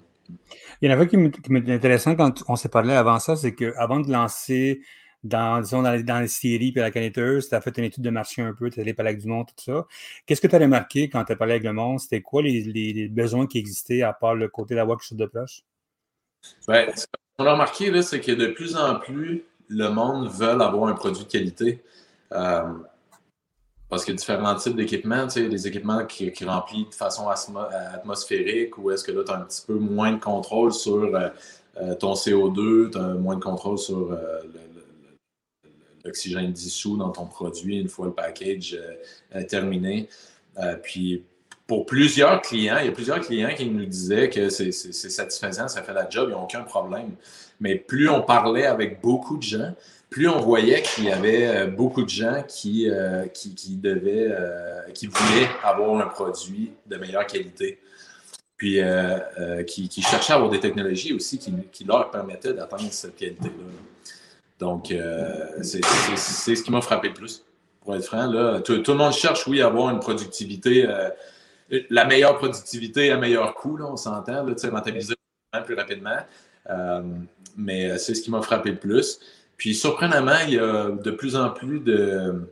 Il 0.81 0.89
y 0.89 0.93
en 0.93 0.95
avait 0.95 1.09
qui 1.09 1.17
m'était 1.17 1.73
intéressant 1.73 2.15
quand 2.15 2.45
on 2.49 2.57
s'est 2.57 2.69
parlé 2.69 2.95
avant 2.95 3.19
ça, 3.19 3.37
c'est 3.37 3.55
qu'avant 3.55 4.01
de 4.01 4.11
lancer 4.11 4.81
dans, 5.25 5.61
disons, 5.61 5.83
dans, 5.83 5.93
les, 5.93 6.03
dans 6.03 6.21
les 6.21 6.29
séries 6.29 6.73
puis 6.73 6.81
la 6.81 6.91
canetteuse, 6.91 7.49
tu 7.49 7.55
as 7.55 7.61
fait 7.61 7.77
une 7.79 7.85
étude 7.85 8.05
de 8.05 8.11
marché 8.11 8.43
un 8.43 8.53
peu, 8.53 8.71
tu 8.71 8.79
es 8.79 8.83
allé 8.83 8.95
parler 8.95 9.11
avec 9.11 9.23
du 9.23 9.29
monde, 9.29 9.47
tout 9.47 9.65
ça. 9.73 9.87
Qu'est-ce 10.27 10.41
que 10.41 10.47
tu 10.47 10.55
as 10.55 10.59
remarqué 10.59 11.09
quand 11.09 11.25
tu 11.25 11.33
as 11.33 11.37
parlé 11.37 11.55
avec 11.55 11.65
le 11.65 11.73
monde? 11.73 11.99
C'était 11.99 12.23
quoi 12.23 12.43
les, 12.43 13.09
besoins 13.09 13.47
qui 13.47 13.59
existaient 13.59 14.03
à 14.03 14.13
part 14.13 14.35
le 14.35 14.49
côté 14.49 14.75
d'avoir 14.75 14.99
quelque 14.99 15.09
chose 15.09 15.19
de 15.19 15.27
proche? 15.27 15.63
Ben, 16.69 16.91
ce 16.95 17.07
qu'on 17.37 17.47
a 17.47 17.53
remarqué, 17.53 18.03
c'est 18.03 18.21
que 18.21 18.33
de 18.33 18.49
plus 18.49 18.77
en 18.77 18.97
plus, 19.01 19.45
le 19.69 19.89
monde 19.89 20.29
veut 20.29 20.49
avoir 20.49 20.89
un 20.89 20.95
produit 20.95 21.25
de 21.25 21.29
qualité. 21.29 21.83
Euh, 22.33 22.63
parce 23.89 24.05
qu'il 24.05 24.13
y 24.13 24.17
a 24.17 24.19
différents 24.19 24.55
types 24.57 24.77
d'équipements, 24.77 25.27
tu 25.27 25.43
sais, 25.43 25.49
des 25.49 25.67
équipements 25.67 26.05
qui, 26.05 26.33
remplissent 26.45 26.91
de 26.91 26.95
façon 26.95 27.29
atmosphérique 27.29 28.77
ou 28.79 28.91
est-ce 28.91 29.05
que 29.05 29.13
là, 29.13 29.25
tu 29.25 29.33
as 29.33 29.37
un 29.37 29.43
petit 29.43 29.63
peu 29.67 29.75
moins 29.75 30.13
de 30.13 30.21
contrôle 30.21 30.73
sur 30.73 31.15
euh, 31.15 31.29
euh, 31.81 31.95
ton 31.95 32.13
CO2, 32.13 32.91
tu 32.91 32.99
as 32.99 33.15
moins 33.15 33.37
de 33.37 33.43
contrôle 33.43 33.79
sur 33.79 34.13
euh, 34.13 34.41
l'oxygène 36.05 36.53
dissous 36.53 36.97
dans 36.97 37.11
ton 37.11 37.27
produit 37.27 37.79
une 37.79 37.89
fois 37.89 38.07
le 38.07 38.13
package 38.13 38.79
terminé. 39.49 40.09
puis 40.83 41.25
pour 41.67 41.85
plusieurs 41.85 42.41
clients, 42.41 42.79
il 42.81 42.87
y 42.87 42.89
a 42.89 42.93
plusieurs 42.93 43.21
clients 43.21 43.55
qui 43.55 43.67
nous 43.67 43.85
disaient 43.85 44.31
que 44.31 44.49
c'est 44.49 44.73
satisfaisant, 44.73 45.69
ça 45.69 45.83
fait 45.83 45.93
la 45.93 46.09
job, 46.09 46.29
il 46.29 46.35
n'y 46.35 46.41
a 46.41 46.43
aucun 46.43 46.63
problème. 46.63 47.11
Mais 47.61 47.75
plus 47.75 48.09
on 48.09 48.23
parlait 48.23 48.65
avec 48.65 49.03
beaucoup 49.03 49.37
de 49.37 49.43
gens, 49.43 49.75
plus 50.11 50.29
on 50.29 50.41
voyait 50.41 50.83
qu'il 50.83 51.05
y 51.05 51.11
avait 51.11 51.47
euh, 51.47 51.67
beaucoup 51.67 52.03
de 52.03 52.09
gens 52.09 52.43
qui, 52.47 52.89
euh, 52.89 53.27
qui, 53.27 53.77
devaient, 53.77 54.29
euh, 54.31 54.83
qui 54.95 55.07
voulaient 55.07 55.49
avoir 55.63 56.01
un 56.01 56.07
produit 56.07 56.73
de 56.87 56.97
meilleure 56.97 57.27
qualité. 57.27 57.79
Puis 58.57 58.81
qui, 59.69 60.03
cherchaient 60.03 60.33
à 60.33 60.37
avoir 60.37 60.51
des 60.51 60.59
technologies 60.59 61.13
aussi 61.13 61.39
qui, 61.39 61.85
leur 61.85 62.11
permettaient 62.11 62.53
d'atteindre 62.53 62.91
cette 62.91 63.15
qualité-là. 63.15 63.53
Donc, 64.59 64.93
c'est 65.63 66.57
ce 66.57 66.63
qui 66.65 66.73
m'a 66.73 66.81
frappé 66.81 67.07
le 67.07 67.15
plus, 67.15 67.45
pour 67.81 67.95
être 67.95 68.05
franc. 68.05 68.27
Là. 68.27 68.61
Tout, 68.61 68.83
le 68.85 68.95
monde 68.95 69.13
cherche, 69.13 69.47
oui, 69.47 69.63
à 69.63 69.69
avoir 69.69 69.91
une 69.91 70.01
productivité, 70.01 70.89
la 71.89 72.05
meilleure 72.05 72.37
productivité 72.37 73.13
à 73.13 73.17
meilleur 73.17 73.55
coût, 73.55 73.77
là, 73.77 73.85
on 73.87 73.97
s'entend, 73.97 74.45
rentabiliser 74.45 75.15
plus 75.65 75.77
rapidement. 75.77 76.19
mais 77.57 77.97
c'est 77.99 78.17
ce 78.17 78.23
qui 78.23 78.33
m'a 78.33 78.43
frappé 78.43 78.71
le 78.71 78.79
plus. 78.79 79.21
Puis 79.59 79.75
surprenamment, 79.75 80.39
il 80.47 80.55
y 80.55 80.59
a 80.59 80.91
de 80.91 81.11
plus 81.11 81.37
en 81.37 81.51
plus 81.51 81.81
de, 81.81 82.49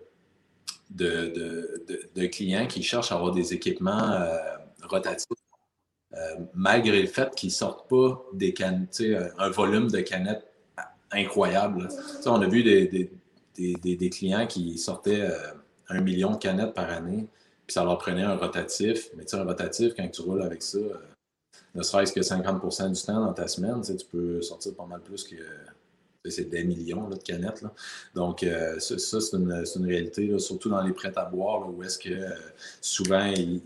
de, 0.91 2.27
clients 2.27 2.67
qui 2.67 2.83
cherchent 2.83 3.13
à 3.13 3.15
avoir 3.15 3.33
des 3.33 3.55
équipements 3.55 4.11
euh, 4.11 4.37
rotatifs, 4.83 5.27
euh, 6.13 6.19
malgré 6.53 7.01
le 7.01 7.09
fait 7.09 7.33
qu'ils 7.35 7.51
ne 7.51 7.55
sortent 7.55 7.89
pas 7.89 8.23
des 8.35 8.53
canettes, 8.53 9.03
un 9.39 9.51
volume 9.51 9.89
de 9.89 10.01
canettes 10.01 10.53
incroyable. 11.13 11.89
On 12.27 12.43
a 12.43 12.49
vu 12.49 12.65
des, 12.65 13.11
des, 13.57 14.11
clients 14.11 14.49
qui 14.49 14.77
sortaient 14.77 15.23
euh, 15.23 15.39
un 15.89 16.01
million 16.01 16.33
de 16.33 16.39
canettes 16.39 16.75
par 16.75 16.91
année, 16.91 17.29
puis 17.67 17.75
ça 17.75 17.85
leur 17.85 17.99
prenait 17.99 18.25
un 18.25 18.37
rotatif. 18.37 19.11
Mais 19.17 19.33
un 19.33 19.45
rotatif, 19.45 19.95
quand 19.97 20.09
tu 20.09 20.23
roules 20.23 20.43
avec 20.43 20.61
ça, 20.61 20.79
ne 21.73 21.83
serait-ce 21.83 22.13
que 22.13 22.21
50% 22.21 22.93
du 22.93 23.03
temps 23.03 23.25
dans 23.25 23.33
ta 23.33 23.47
semaine, 23.47 23.81
tu 23.83 24.07
peux 24.11 24.43
sortir 24.43 24.75
pas 24.75 24.87
mal 24.87 25.01
plus 25.03 25.23
que 25.23 25.37
c'est 26.31 26.49
des 26.49 26.65
millions 26.65 27.09
de 27.09 27.17
canettes. 27.17 27.65
Donc, 28.15 28.43
euh, 28.43 28.79
ça, 28.79 29.21
c'est 29.21 29.37
une, 29.37 29.87
réalité, 29.87 30.39
surtout 30.39 30.69
dans 30.69 30.83
les 30.83 30.93
prêts 30.93 31.13
à 31.17 31.25
boire, 31.25 31.69
où 31.69 31.83
est-ce 31.83 31.99
que 31.99 32.11
euh, 32.11 32.31
souvent 32.81 33.25
ils, 33.27 33.63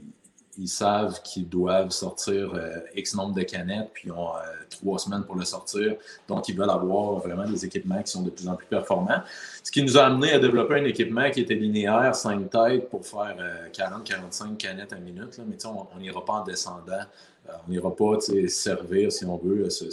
savent 0.67 1.23
qu'ils 1.23 1.49
doivent 1.49 1.91
sortir 1.91 2.53
euh, 2.55 2.81
X 2.95 3.15
nombre 3.15 3.35
de 3.35 3.43
canettes, 3.43 3.91
puis 3.95 4.09
ils 4.09 4.13
ont 4.13 4.33
trois 4.69 4.99
semaines 4.99 5.25
pour 5.25 5.37
le 5.37 5.45
sortir. 5.47 5.97
Donc, 6.29 6.49
ils 6.49 6.57
veulent 6.57 6.69
avoir 6.69 7.15
vraiment 7.21 7.49
des 7.49 7.65
équipements 7.65 8.03
qui 8.03 8.13
sont 8.13 8.23
de 8.23 8.31
plus 8.31 8.47
en 8.47 8.57
plus 8.57 8.67
performants. 8.67 9.23
Ce 9.65 9.71
qui 9.71 9.83
nous 9.83 9.97
a 9.97 10.05
amené 10.05 10.33
à 10.33 10.39
développer 10.39 10.75
un 10.75 10.85
équipement 10.85 11.31
qui 11.31 11.41
était 11.41 11.55
linéaire, 11.55 12.15
5 12.15 12.51
têtes, 12.51 12.91
pour 12.91 13.07
faire 13.07 13.37
40-45 13.73 14.59
canettes 14.59 14.93
à 14.93 14.97
minute. 14.97 15.41
Mais 15.49 15.57
on 15.65 15.99
n'ira 15.99 16.23
pas 16.23 16.35
en 16.35 16.45
descendant. 16.45 17.05
on 17.49 17.71
n'ira 17.71 17.97
pas 17.97 18.19
servir, 18.49 19.11
si 19.11 19.25
on 19.25 19.39
veut, 19.39 19.71
ce, 19.71 19.87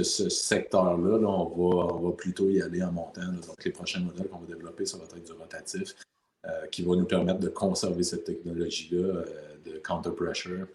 ce 0.00 0.28
secteur-là, 0.28 1.18
on, 1.28 2.00
va, 2.00 2.12
plutôt 2.12 2.48
y 2.48 2.62
aller 2.62 2.82
en 2.82 2.92
montant. 2.92 3.32
Donc, 3.46 3.64
les 3.64 3.70
prochains 3.70 4.00
modèles 4.00 4.28
qu'on 4.28 4.38
va 4.38 4.46
développer, 4.46 4.86
ça 4.86 4.96
va 4.96 5.04
être 5.04 5.24
du 5.24 5.32
rotatif, 5.32 5.94
euh, 6.46 6.66
qui 6.68 6.82
va 6.82 6.96
nous 6.96 7.04
permettre 7.04 7.40
de 7.40 7.48
conserver 7.48 8.02
cette 8.02 8.24
technologie-là 8.24 9.06
euh, 9.06 9.24
de 9.64 9.78
counter-pressure, 9.78 10.66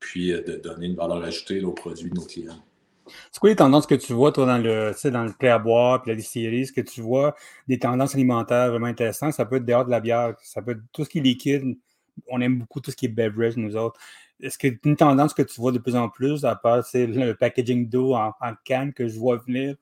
puis 0.00 0.32
euh, 0.32 0.42
de 0.42 0.56
donner 0.56 0.86
une 0.86 0.96
valeur 0.96 1.22
ajoutée 1.22 1.62
aux 1.62 1.72
produits 1.72 2.10
de 2.10 2.14
nos 2.14 2.24
clients. 2.24 2.58
C'est 3.30 3.38
quoi 3.38 3.50
les 3.50 3.56
tendances 3.56 3.86
que 3.86 3.94
tu 3.94 4.14
vois, 4.14 4.32
toi, 4.32 4.46
dans 4.46 4.56
le, 4.56 4.92
dans 5.10 5.24
le 5.24 5.32
prêt 5.32 5.48
à 5.48 5.58
boire 5.58 6.00
puis 6.00 6.10
la 6.10 6.16
distillerie? 6.16 6.62
Est-ce 6.62 6.72
que 6.72 6.80
tu 6.80 7.02
vois 7.02 7.36
des 7.68 7.78
tendances 7.78 8.14
alimentaires 8.14 8.70
vraiment 8.70 8.86
intéressantes? 8.86 9.34
Ça 9.34 9.44
peut 9.44 9.56
être 9.56 9.66
dehors 9.66 9.84
de 9.84 9.90
la 9.90 10.00
bière, 10.00 10.34
ça 10.42 10.62
peut 10.62 10.72
être 10.72 10.80
tout 10.92 11.04
ce 11.04 11.10
qui 11.10 11.18
est 11.18 11.22
liquide. 11.22 11.76
On 12.28 12.40
aime 12.40 12.60
beaucoup 12.60 12.80
tout 12.80 12.90
ce 12.90 12.96
qui 12.96 13.04
est 13.06 13.08
beverage, 13.08 13.56
nous 13.58 13.76
autres. 13.76 14.00
Est-ce 14.40 14.58
que 14.58 14.68
une 14.84 14.96
tendance 14.96 15.32
que 15.32 15.42
tu 15.42 15.60
vois 15.60 15.72
de 15.72 15.78
plus 15.78 15.96
en 15.96 16.08
plus, 16.08 16.44
à 16.44 16.56
part 16.56 16.84
c'est 16.84 17.06
le 17.06 17.34
packaging 17.34 17.88
d'eau 17.88 18.14
en, 18.14 18.32
canne 18.64 18.92
que 18.92 19.08
je 19.08 19.18
vois 19.18 19.36
venir 19.36 19.76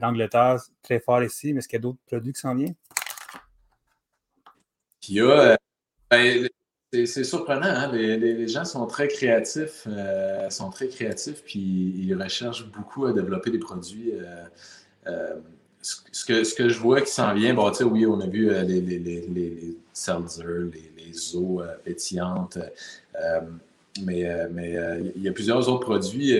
d'Angleterre 0.00 0.58
très 0.82 1.00
fort 1.00 1.22
ici, 1.22 1.52
mais 1.52 1.58
est-ce 1.58 1.68
qu'il 1.68 1.76
y 1.76 1.80
a 1.80 1.82
d'autres 1.82 2.00
produits 2.06 2.32
qui 2.32 2.40
s'en 2.40 2.54
viennent? 2.54 2.74
Il 5.08 5.14
y 5.14 5.20
a. 5.20 5.24
Euh, 5.24 5.56
ben, 6.10 6.48
c'est 7.06 7.24
surprenant, 7.24 7.68
hein? 7.68 7.90
les, 7.90 8.46
gens 8.48 8.66
sont 8.66 8.86
très 8.86 9.08
créatifs, 9.08 9.86
euh, 9.86 10.50
sont 10.50 10.68
très 10.68 10.88
créatifs, 10.88 11.42
puis 11.42 11.58
ils 11.58 12.14
recherchent 12.14 12.66
beaucoup 12.70 13.06
à 13.06 13.14
développer 13.14 13.50
des 13.50 13.58
produits. 13.58 14.12
Euh, 14.12 14.44
euh, 15.06 15.34
ce, 15.80 16.24
que, 16.26 16.44
ce 16.44 16.54
que 16.54 16.68
je 16.68 16.78
vois 16.78 17.00
qui 17.00 17.10
s'en 17.10 17.32
vient, 17.32 17.54
bon, 17.54 17.72
oui, 17.86 18.04
on 18.04 18.20
a 18.20 18.26
vu 18.26 18.50
les, 18.50 18.80
les, 18.82 18.98
les, 18.98 19.26
les 19.26 19.76
seltzer, 19.94 20.70
les, 20.96 21.36
eaux 21.36 21.62
pétillantes, 21.82 22.58
mais 24.02 24.26
mais 24.50 24.76
il 25.16 25.22
y 25.22 25.28
a 25.28 25.32
plusieurs 25.32 25.68
autres 25.68 25.84
produits 25.84 26.34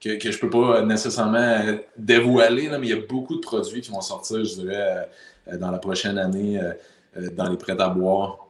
que, 0.00 0.16
que 0.16 0.30
je 0.30 0.36
ne 0.36 0.40
peux 0.40 0.50
pas 0.50 0.82
nécessairement 0.82 1.78
dévoiler, 1.96 2.68
mais 2.78 2.86
il 2.86 2.90
y 2.90 2.92
a 2.92 3.06
beaucoup 3.06 3.36
de 3.36 3.40
produits 3.40 3.80
qui 3.80 3.90
vont 3.90 4.00
sortir, 4.00 4.44
je 4.44 4.54
dirais, 4.54 5.08
dans 5.54 5.70
la 5.70 5.78
prochaine 5.78 6.18
année, 6.18 6.60
dans 7.32 7.48
les 7.48 7.56
prêts 7.56 7.80
à 7.80 7.88
boire. 7.88 8.46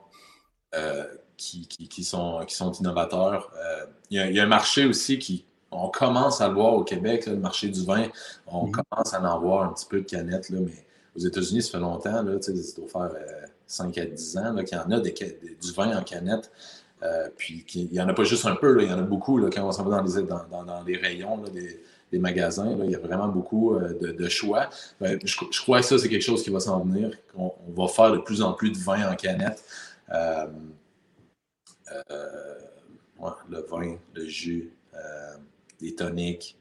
Euh, 0.75 1.05
qui, 1.37 1.67
qui, 1.67 2.05
sont, 2.05 2.43
qui 2.47 2.55
sont 2.55 2.73
innovateurs. 2.73 3.53
Euh, 3.57 3.85
il 4.11 4.35
y, 4.35 4.41
a, 4.41 4.43
un 4.43 4.47
marché 4.47 4.87
aussi 4.87 5.19
qui, 5.19 5.45
on 5.71 5.89
commence 5.89 6.41
à 6.41 6.49
le 6.49 6.55
voir 6.55 6.75
au 6.75 6.83
Québec, 6.83 7.27
le 7.27 7.37
marché 7.37 7.69
du 7.69 7.85
vin. 7.85 8.07
On 8.47 8.67
mhm. 8.67 8.73
commence 8.73 9.15
à 9.15 9.23
en 9.23 9.39
voir 9.39 9.65
un 9.65 9.73
petit 9.73 9.87
peu 9.87 10.01
de 10.01 10.07
canettes, 10.07 10.49
là, 10.49 10.61
mais 10.61 10.87
aux 11.15 11.19
États-Unis, 11.19 11.63
ça 11.63 11.73
fait 11.73 11.79
longtemps, 11.79 12.23
là, 12.23 12.41
ça 12.41 12.53
doit 12.53 12.89
faire 12.89 13.11
5 13.67 13.99
euh, 13.99 14.03
à 14.03 14.07
10 14.07 14.37
ans 14.39 14.55
qu'il 14.65 14.79
y 14.79 14.81
en 14.81 14.91
a 14.91 15.01
des, 15.01 15.13
du 15.13 15.73
vin 15.73 15.97
en 15.97 16.03
canette. 16.03 16.51
Puis 17.37 17.65
il 17.75 17.91
n'y 17.91 18.01
en 18.01 18.09
a 18.09 18.15
pas 18.15 18.25
juste 18.25 18.47
un 18.47 18.57
peu, 18.57 18.83
il 18.83 18.89
y 18.89 18.93
en 18.93 18.99
a 18.99 19.03
beaucoup 19.03 19.41
quand 19.51 19.67
on 19.67 19.73
s'en 19.73 19.85
va 19.85 20.03
dans 20.03 20.85
les, 20.85 20.97
rayons 20.97 21.43
des, 21.53 22.19
magasins. 22.19 22.77
il 22.83 22.91
y 22.91 22.95
a 22.95 22.99
vraiment 22.99 23.29
beaucoup 23.29 23.79
de, 23.79 24.29
choix. 24.29 24.71
Ben, 25.01 25.19
je, 25.23 25.61
crois 25.61 25.81
que 25.81 25.87
ça, 25.87 25.99
c'est 25.99 26.09
quelque 26.09 26.23
chose 26.23 26.43
qui 26.43 26.51
va 26.51 26.61
s'en 26.61 26.81
venir. 26.81 27.11
On, 27.37 27.53
va 27.77 27.89
faire 27.89 28.13
de 28.13 28.19
plus 28.19 28.41
en 28.43 28.55
plus 28.55 28.71
de 28.71 28.79
vin 28.79 29.11
en 29.11 29.15
canette. 29.15 29.63
Euh, 30.13 30.47
euh, 32.11 32.55
le 33.49 33.61
vin, 33.63 33.97
le 34.15 34.27
jus, 34.27 34.73
euh, 34.95 35.37
les 35.81 35.95
toniques. 35.95 36.57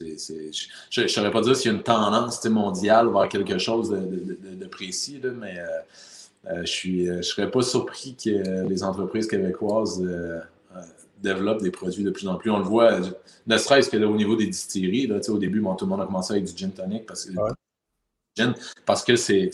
je 0.00 1.02
ne 1.02 1.08
saurais 1.08 1.30
pas 1.30 1.40
dire 1.40 1.56
s'il 1.56 1.70
y 1.70 1.74
a 1.74 1.76
une 1.76 1.82
tendance 1.82 2.44
mondiale 2.46 3.08
vers 3.08 3.28
quelque 3.28 3.58
chose 3.58 3.90
de, 3.90 4.66
précis, 4.66 5.20
mais 5.36 5.56
je 6.44 7.16
ne 7.16 7.22
serais 7.22 7.50
pas 7.50 7.62
surpris 7.62 8.16
que 8.16 8.66
les 8.68 8.82
entreprises 8.82 9.26
québécoises 9.26 10.02
développent 11.22 11.62
des 11.62 11.70
produits 11.70 12.04
de 12.04 12.10
plus 12.10 12.28
en 12.28 12.36
plus. 12.36 12.50
On 12.50 12.58
le 12.58 12.64
voit, 12.64 12.98
ne 13.46 13.56
serait-ce 13.56 13.90
qu'au 13.90 14.16
niveau 14.16 14.36
des 14.36 14.46
distilleries. 14.46 15.06
Là, 15.06 15.18
au 15.28 15.38
début, 15.38 15.62
tout 15.78 15.84
le 15.84 15.90
monde 15.90 16.00
a 16.00 16.06
commencé 16.06 16.32
avec 16.32 16.44
du 16.44 16.56
gin 16.56 16.70
tonic 16.70 17.06
parce 17.06 17.26
que 17.26 17.32
parce 18.86 19.04
que 19.04 19.16
c'est 19.16 19.50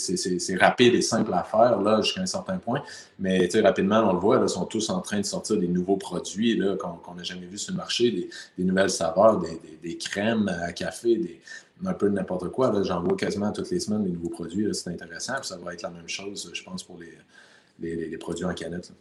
rapide 0.60 0.94
et 0.94 1.02
simple 1.02 1.32
à 1.32 1.42
faire 1.42 1.80
là 1.80 2.00
jusqu'à 2.02 2.20
un 2.20 2.26
certain 2.26 2.58
point. 2.58 2.82
Mais 3.18 3.48
rapidement, 3.62 4.00
on 4.08 4.12
le 4.12 4.18
voit, 4.18 4.38
ils 4.40 4.48
sont 4.48 4.66
tous 4.66 4.90
en 4.90 5.00
train 5.00 5.20
de 5.20 5.24
sortir 5.24 5.56
des 5.56 5.68
nouveaux 5.68 5.96
produits 5.96 6.60
qu'on 6.78 7.14
n'a 7.14 7.22
jamais 7.22 7.46
vus 7.46 7.58
sur 7.58 7.72
le 7.72 7.78
marché, 7.78 8.30
des, 8.56 8.64
nouvelles 8.64 8.90
saveurs, 8.90 9.42
des, 9.82 9.96
crèmes 9.96 10.48
à 10.62 10.72
café, 10.72 11.16
des, 11.16 11.40
un 11.84 11.94
peu 11.94 12.08
de 12.08 12.14
n'importe 12.14 12.48
quoi. 12.50 12.72
J'en 12.82 13.02
vois 13.02 13.16
quasiment 13.16 13.52
toutes 13.52 13.70
les 13.70 13.80
semaines 13.80 14.04
des 14.04 14.10
nouveaux 14.10 14.30
produits. 14.30 14.74
C'est 14.74 14.90
intéressant. 14.90 15.42
ça 15.42 15.56
va 15.58 15.74
être 15.74 15.82
la 15.82 15.90
même 15.90 16.08
chose, 16.08 16.50
je 16.52 16.62
pense, 16.62 16.82
pour 16.82 16.98
les, 16.98 18.16
produits 18.18 18.44
en 18.44 18.54
canette. 18.54 18.92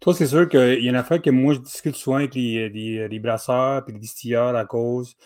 Toi, 0.00 0.14
c'est 0.14 0.26
sûr 0.26 0.48
qu'il 0.48 0.82
y 0.82 0.86
a 0.86 0.90
une 0.90 0.96
affaire 0.96 1.20
que 1.20 1.30
moi, 1.30 1.54
je 1.54 1.60
discute 1.60 1.96
souvent 1.96 2.16
avec 2.16 2.34
les, 2.34 3.20
brasseurs 3.20 3.84
et 3.88 3.92
les 3.92 3.98
distilleurs 3.98 4.54
à 4.56 4.64
cause 4.64 5.16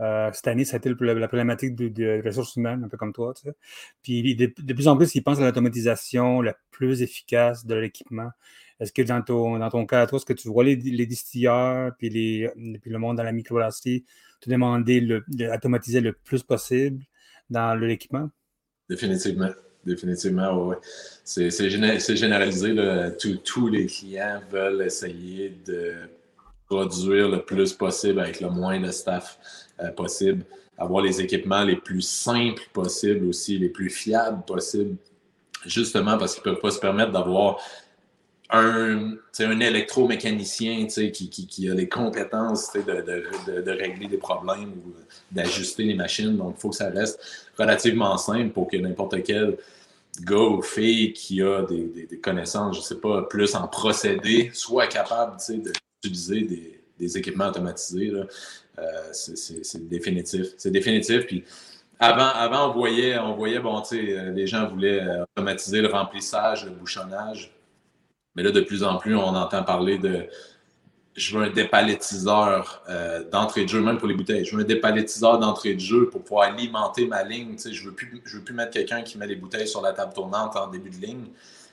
euh, 0.00 0.30
cette 0.32 0.48
année, 0.48 0.64
ça 0.64 0.76
a 0.76 0.78
été 0.78 0.90
la 0.90 1.28
problématique 1.28 1.74
de, 1.74 2.22
ressources 2.24 2.56
humaines, 2.56 2.84
un 2.84 2.88
peu 2.88 2.96
comme 2.96 3.12
toi. 3.12 3.32
Puis 4.02 4.34
de, 4.34 4.46
plus 4.46 4.88
en 4.88 4.96
plus, 4.96 5.14
ils 5.14 5.22
pensent 5.22 5.40
à 5.40 5.44
l'automatisation 5.44 6.42
la 6.42 6.54
plus 6.70 7.02
efficace 7.02 7.64
de 7.64 7.74
l'équipement. 7.74 8.30
Est-ce 8.78 8.92
que 8.92 9.02
dans 9.02 9.22
ton, 9.22 9.58
dans 9.58 9.70
ton 9.70 9.86
cas, 9.86 10.06
toi, 10.06 10.16
est-ce 10.16 10.26
que 10.26 10.32
tu 10.32 10.48
vois 10.48 10.64
les, 10.64 10.76
les 10.76 11.06
distilleurs 11.06 11.92
puis, 11.98 12.10
les, 12.10 12.50
puis 12.80 12.90
le 12.90 12.98
monde 12.98 13.16
dans 13.16 13.22
la 13.22 13.32
microbrasserie 13.32 14.04
te 14.40 14.50
demander 14.50 15.00
d'automatiser 15.28 16.00
le, 16.00 16.12
plus 16.12 16.42
possible 16.42 17.02
dans 17.48 17.74
l'équipement? 17.74 18.30
Définitivement. 18.88 19.50
Définitivement, 19.84 20.66
oui. 20.66 20.76
C'est 21.24 21.70
généralisé. 21.70 22.74
Tous 23.44 23.68
les 23.68 23.86
clients 23.86 24.40
veulent 24.50 24.82
essayer 24.82 25.56
de 25.64 25.94
produire 26.66 27.28
le 27.28 27.42
plus 27.42 27.72
possible 27.72 28.20
avec 28.20 28.40
le 28.40 28.50
moins 28.50 28.80
de 28.80 28.90
staff 28.90 29.38
euh, 29.80 29.90
possible, 29.92 30.44
avoir 30.76 31.04
les 31.04 31.20
équipements 31.20 31.62
les 31.62 31.76
plus 31.76 32.02
simples 32.02 32.62
possibles 32.72 33.26
aussi, 33.26 33.58
les 33.58 33.68
plus 33.68 33.88
fiables 33.88 34.44
possibles, 34.44 34.96
justement 35.64 36.18
parce 36.18 36.34
qu'ils 36.34 36.42
ne 36.50 36.54
peuvent 36.54 36.62
pas 36.62 36.72
se 36.72 36.80
permettre 36.80 37.12
d'avoir 37.12 37.60
un, 38.50 39.16
un 39.40 39.60
électromécanicien 39.60 40.86
qui, 40.86 41.10
qui, 41.10 41.46
qui, 41.46 41.70
a 41.70 41.74
les 41.74 41.88
compétences 41.88 42.72
de, 42.72 42.80
de, 42.80 43.60
de, 43.60 43.70
régler 43.70 44.06
des 44.06 44.18
problèmes 44.18 44.70
ou 44.70 44.94
d'ajuster 45.32 45.84
les 45.84 45.94
machines. 45.94 46.36
Donc, 46.36 46.54
il 46.56 46.60
faut 46.60 46.70
que 46.70 46.76
ça 46.76 46.90
reste 46.90 47.20
relativement 47.58 48.16
simple 48.18 48.50
pour 48.50 48.68
que 48.68 48.76
n'importe 48.76 49.22
quel 49.24 49.56
gars 50.22 50.36
ou 50.36 50.62
fille 50.62 51.12
qui 51.12 51.42
a 51.42 51.62
des, 51.62 52.06
des, 52.08 52.20
connaissances, 52.20 52.76
je 52.76 52.80
ne 52.80 52.84
sais 52.84 53.00
pas, 53.00 53.22
plus 53.22 53.54
en 53.54 53.68
procédé, 53.68 54.50
soit 54.54 54.86
capable 54.86 55.36
d'utiliser 56.02 56.42
des, 56.42 56.80
des, 56.98 57.18
équipements 57.18 57.48
automatisés. 57.48 58.12
Euh, 58.78 58.82
c'est 59.12 59.88
définitif. 59.88 60.46
C'est 60.56 60.70
définitif. 60.70 61.26
Puis 61.26 61.44
avant, 61.98 62.28
avant, 62.28 62.70
on 62.70 62.72
voyait, 62.72 63.18
on 63.18 63.34
voyait 63.34 63.58
bon, 63.58 63.82
euh, 63.92 64.30
les 64.32 64.46
gens 64.46 64.68
voulaient 64.68 65.00
euh, 65.00 65.24
automatiser 65.24 65.80
le 65.80 65.88
remplissage, 65.88 66.64
le 66.64 66.70
bouchonnage. 66.70 67.55
Mais 68.36 68.42
là, 68.42 68.50
de 68.50 68.60
plus 68.60 68.84
en 68.84 68.98
plus, 68.98 69.16
on 69.16 69.34
entend 69.34 69.62
parler 69.62 69.98
de 69.98 70.26
je 71.16 71.36
veux 71.36 71.44
un 71.44 71.50
dépalettiseur 71.50 72.84
d'entrée 73.32 73.64
de 73.64 73.68
jeu, 73.68 73.80
même 73.80 73.96
pour 73.98 74.06
les 74.06 74.14
bouteilles. 74.14 74.44
Je 74.44 74.54
veux 74.54 74.62
un 74.62 74.66
dépalettiseur 74.66 75.38
d'entrée 75.38 75.74
de 75.74 75.80
jeu 75.80 76.10
pour 76.10 76.22
pouvoir 76.22 76.50
alimenter 76.50 77.06
ma 77.06 77.22
ligne. 77.24 77.56
je 77.58 77.68
ne 77.68 77.88
veux, 77.88 77.94
plus, 77.94 78.22
veux 78.26 78.42
plus 78.42 78.54
mettre 78.54 78.72
quelqu'un 78.72 79.02
qui 79.02 79.16
met 79.16 79.26
les 79.26 79.36
bouteilles 79.36 79.66
sur 79.66 79.80
la 79.80 79.92
table 79.92 80.12
tournante 80.12 80.56
en 80.56 80.68
début 80.68 80.90
de 80.90 81.06
ligne. 81.06 81.24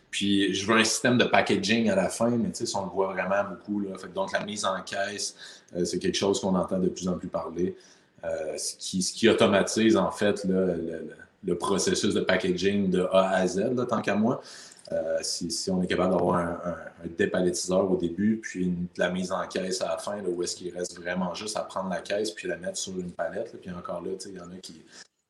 Puis 0.10 0.54
je 0.54 0.66
veux 0.66 0.78
un 0.78 0.84
système 0.84 1.18
de 1.18 1.26
packaging 1.26 1.90
à 1.90 1.96
la 1.96 2.08
fin, 2.08 2.30
mais 2.30 2.52
on 2.76 2.86
le 2.86 2.92
voit 2.92 3.14
vraiment 3.14 3.50
beaucoup. 3.50 3.80
Là. 3.80 3.96
donc 4.14 4.32
la 4.32 4.46
mise 4.46 4.64
en 4.64 4.80
caisse, 4.82 5.36
euh, 5.76 5.84
c'est 5.86 6.00
quelque 6.00 6.18
chose 6.18 6.40
qu'on 6.40 6.56
entend 6.56 6.78
de 6.78 6.88
plus 6.88 7.08
en 7.08 7.18
plus 7.18 7.28
parler. 7.28 7.76
Euh, 8.24 8.56
ce, 8.58 8.76
qui, 8.78 9.02
ce, 9.02 9.12
qui, 9.12 9.28
automatise 9.28 9.98
en 9.98 10.12
fait 10.12 10.46
le, 10.46 11.56
processus 11.56 12.14
de 12.14 12.22
packaging 12.22 12.90
de 12.90 13.02
A 13.12 13.32
à 13.32 13.48
Z, 13.48 13.76
tant 13.90 14.02
qu'à 14.02 14.16
moi. 14.16 14.42
Euh, 14.92 15.18
si, 15.22 15.50
si, 15.50 15.72
on 15.72 15.82
est 15.82 15.88
capable 15.88 16.12
d'avoir 16.12 16.36
un, 16.36 16.60
un, 16.66 17.08
dépalettiseur 17.18 17.90
au 17.90 17.96
début, 17.96 18.40
puis 18.42 18.74
la 18.98 19.10
mise 19.10 19.32
en 19.32 19.48
caisse 19.48 19.82
à 19.82 19.88
la 19.88 19.98
fin, 19.98 20.18
là, 20.18 20.28
où 20.28 20.44
est-ce 20.44 20.58
qu'il 20.58 20.74
reste 20.76 21.00
vraiment 21.00 21.34
juste 21.34 21.56
à 21.56 21.62
prendre 21.62 21.90
la 21.90 22.02
caisse 22.02 22.32
puis 22.32 22.50
la 22.50 22.58
mettre 22.58 22.78
sur 22.78 22.98
une 23.00 23.12
palette. 23.12 23.58
puis 23.62 23.72
encore 23.72 24.02
là, 24.02 24.12
il 24.26 24.34
y 24.34 24.40
en 24.40 24.52
a 24.52 24.58
qui, 24.58 24.84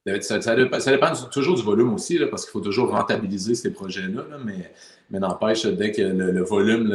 ça, 0.05 0.55
dépend, 0.55 1.13
toujours 1.31 1.55
du 1.55 1.61
volume 1.61 1.93
aussi, 1.93 2.19
parce 2.29 2.43
qu'il 2.43 2.51
faut 2.51 2.59
toujours 2.59 2.89
rentabiliser 2.89 3.55
ces 3.55 3.71
projets-là, 3.71 4.23
mais, 4.43 4.71
n'empêche, 5.17 5.65
dès 5.65 5.93
que 5.93 6.01
le, 6.01 6.43
volume 6.43 6.89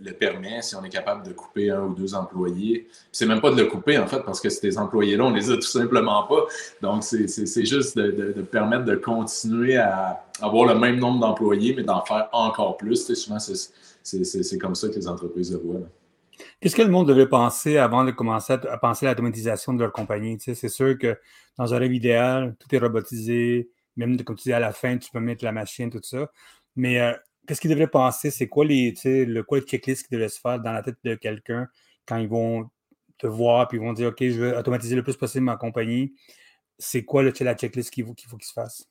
le, 0.00 0.12
permet, 0.12 0.62
si 0.62 0.74
on 0.74 0.82
est 0.82 0.88
capable 0.88 1.26
de 1.26 1.32
couper 1.32 1.70
un 1.70 1.82
ou 1.82 1.94
deux 1.94 2.14
employés, 2.14 2.88
c'est 3.12 3.26
même 3.26 3.42
pas 3.42 3.50
de 3.50 3.56
le 3.56 3.66
couper, 3.66 3.98
en 3.98 4.06
fait, 4.06 4.22
parce 4.24 4.40
que 4.40 4.48
ces 4.48 4.78
employés-là, 4.78 5.24
on 5.24 5.30
les 5.32 5.50
a 5.50 5.56
tout 5.56 5.62
simplement 5.62 6.22
pas. 6.22 6.46
Donc, 6.80 7.02
c'est 7.02 7.66
juste 7.66 7.98
de, 7.98 8.40
permettre 8.42 8.84
de 8.84 8.94
continuer 8.94 9.76
à 9.76 10.24
avoir 10.40 10.72
le 10.72 10.78
même 10.78 10.98
nombre 10.98 11.20
d'employés, 11.20 11.74
mais 11.76 11.82
d'en 11.82 12.02
faire 12.02 12.28
encore 12.32 12.78
plus. 12.78 13.12
Souvent, 13.14 13.38
c'est 13.38 14.58
comme 14.58 14.74
ça 14.74 14.88
que 14.88 14.94
les 14.94 15.08
entreprises 15.08 15.52
le 15.52 15.58
voient. 15.58 15.80
Qu'est-ce 16.60 16.76
que 16.76 16.82
le 16.82 16.88
monde 16.88 17.08
devait 17.08 17.28
penser 17.28 17.78
avant 17.78 18.04
de 18.04 18.10
commencer 18.10 18.52
à, 18.54 18.78
penser 18.78 19.06
à 19.06 19.10
l'automatisation 19.10 19.72
de 19.72 19.80
leur 19.80 19.92
compagnie? 19.92 20.38
c'est 20.40 20.68
sûr 20.68 20.98
que 20.98 21.18
dans 21.56 21.72
un 21.74 21.78
rêve 21.78 21.92
idéal, 21.94 22.56
tout 22.58 22.74
est 22.74 22.78
robotisé, 22.78 23.70
même 23.96 24.22
comme 24.24 24.36
tu 24.36 24.44
dis 24.44 24.52
à 24.52 24.60
la 24.60 24.72
fin, 24.72 24.98
tu 24.98 25.10
peux 25.10 25.20
mettre 25.20 25.44
la 25.44 25.52
machine, 25.52 25.90
tout 25.90 26.00
ça. 26.02 26.30
Mais 26.76 27.00
euh, 27.00 27.12
qu'est-ce 27.46 27.60
qu'ils 27.60 27.70
devraient 27.70 27.86
penser? 27.86 28.30
C'est 28.30 28.48
quoi 28.48 28.64
les, 28.64 28.94
le, 29.04 29.42
quoi 29.42 29.58
le 29.58 29.64
checklist 29.64 30.06
qui 30.06 30.14
devrait 30.14 30.28
se 30.28 30.40
faire 30.40 30.60
dans 30.60 30.72
la 30.72 30.82
tête 30.82 30.98
de 31.04 31.14
quelqu'un 31.14 31.68
quand 32.06 32.16
ils 32.16 32.28
vont 32.28 32.70
te 33.18 33.26
voir 33.26 33.68
et 33.72 33.76
ils 33.76 33.80
vont 33.80 33.92
dire 33.92 34.08
OK, 34.08 34.18
je 34.20 34.40
veux 34.40 34.56
automatiser 34.56 34.96
le 34.96 35.02
plus 35.02 35.16
possible 35.16 35.44
ma 35.44 35.56
compagnie? 35.56 36.14
C'est 36.78 37.04
quoi 37.04 37.22
le, 37.22 37.32
la 37.40 37.54
checklist 37.54 37.90
qu'il 37.90 38.04
faut 38.04 38.14
qu'il 38.14 38.28
se 38.46 38.52
fasse? 38.52 38.88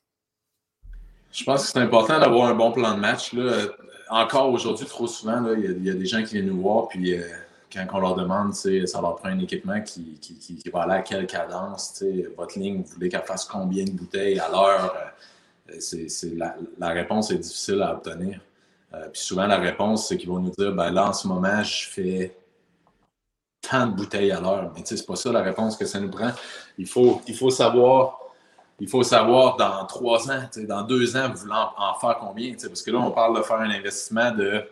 Je 1.34 1.44
pense 1.44 1.66
que 1.66 1.72
c'est 1.72 1.80
important 1.80 2.20
d'avoir 2.20 2.48
un 2.48 2.54
bon 2.54 2.72
plan 2.72 2.94
de 2.94 3.00
match. 3.00 3.34
Là. 3.34 3.66
Encore 4.10 4.52
aujourd'hui, 4.52 4.86
trop 4.86 5.08
souvent, 5.08 5.44
il 5.56 5.84
y, 5.84 5.90
a 5.90 5.94
des 5.96 6.06
gens 6.06 6.24
qui 6.24 6.36
viennent 6.36 6.46
nous 6.46 6.62
voir, 6.62 6.88
puis 6.88 7.16
euh, 7.16 7.24
quand 7.74 7.88
on 7.94 8.00
leur 8.00 8.16
demande, 8.16 8.54
ça 8.54 8.70
leur 9.02 9.16
prend 9.16 9.30
un 9.30 9.40
équipement 9.40 9.82
qui, 9.82 10.20
qui, 10.22 10.70
va 10.72 10.84
aller 10.84 10.94
à 10.94 11.02
quelle 11.02 11.26
cadence, 11.26 12.04
votre 12.38 12.60
ligne, 12.60 12.84
vous 12.84 12.94
voulez 12.94 13.10
qu'elle 13.10 13.24
fasse 13.24 13.46
combien 13.46 13.84
de 13.84 13.92
bouteilles 13.92 14.40
à 14.40 14.48
l'heure? 14.50 14.96
Euh, 15.72 15.78
c'est, 15.80 16.36
la, 16.36 16.56
la, 16.78 16.90
réponse 16.90 17.32
est 17.32 17.40
difficile 17.40 17.82
à 17.82 17.94
obtenir. 17.94 18.40
Euh, 18.94 19.10
puis 19.12 19.22
souvent, 19.22 19.48
la 19.48 19.58
réponse, 19.58 20.08
c'est 20.08 20.18
qu'ils 20.18 20.30
vont 20.30 20.40
nous 20.40 20.52
dire, 20.52 20.72
ben 20.74 20.92
là, 20.92 21.08
en 21.08 21.14
ce 21.14 21.28
moment, 21.28 21.64
je 21.64 21.88
fais 21.90 22.38
tant 23.68 23.88
de 23.88 23.96
bouteilles 23.96 24.32
à 24.32 24.40
l'heure. 24.40 24.72
Mais 24.76 24.84
c'est 24.86 25.04
pas 25.04 25.16
ça 25.16 25.32
la 25.32 25.42
réponse 25.42 25.78
que 25.78 25.86
ça 25.86 26.00
nous 26.00 26.12
prend. 26.12 26.32
Il 26.78 26.86
faut, 26.86 27.22
il 27.28 27.36
faut 27.36 27.50
savoir 27.50 28.23
il 28.80 28.90
faut 28.90 29.04
savoir 29.04 29.56
dans 29.58 29.86
trois 29.86 30.30
ans, 30.32 30.50
dans 30.68 30.82
deux 30.84 31.16
ans, 31.16 31.30
vous 31.30 31.40
voulez 31.40 31.54
en, 31.54 31.94
faire 32.00 32.18
combien? 32.20 32.54
Parce 32.54 32.82
que 32.82 32.92
là, 32.92 33.00
on 33.00 33.12
parle 33.12 33.38
de 33.38 33.44
faire 33.44 33.58
un 33.58 33.70
investissement 33.70 34.32
de 34.32 34.64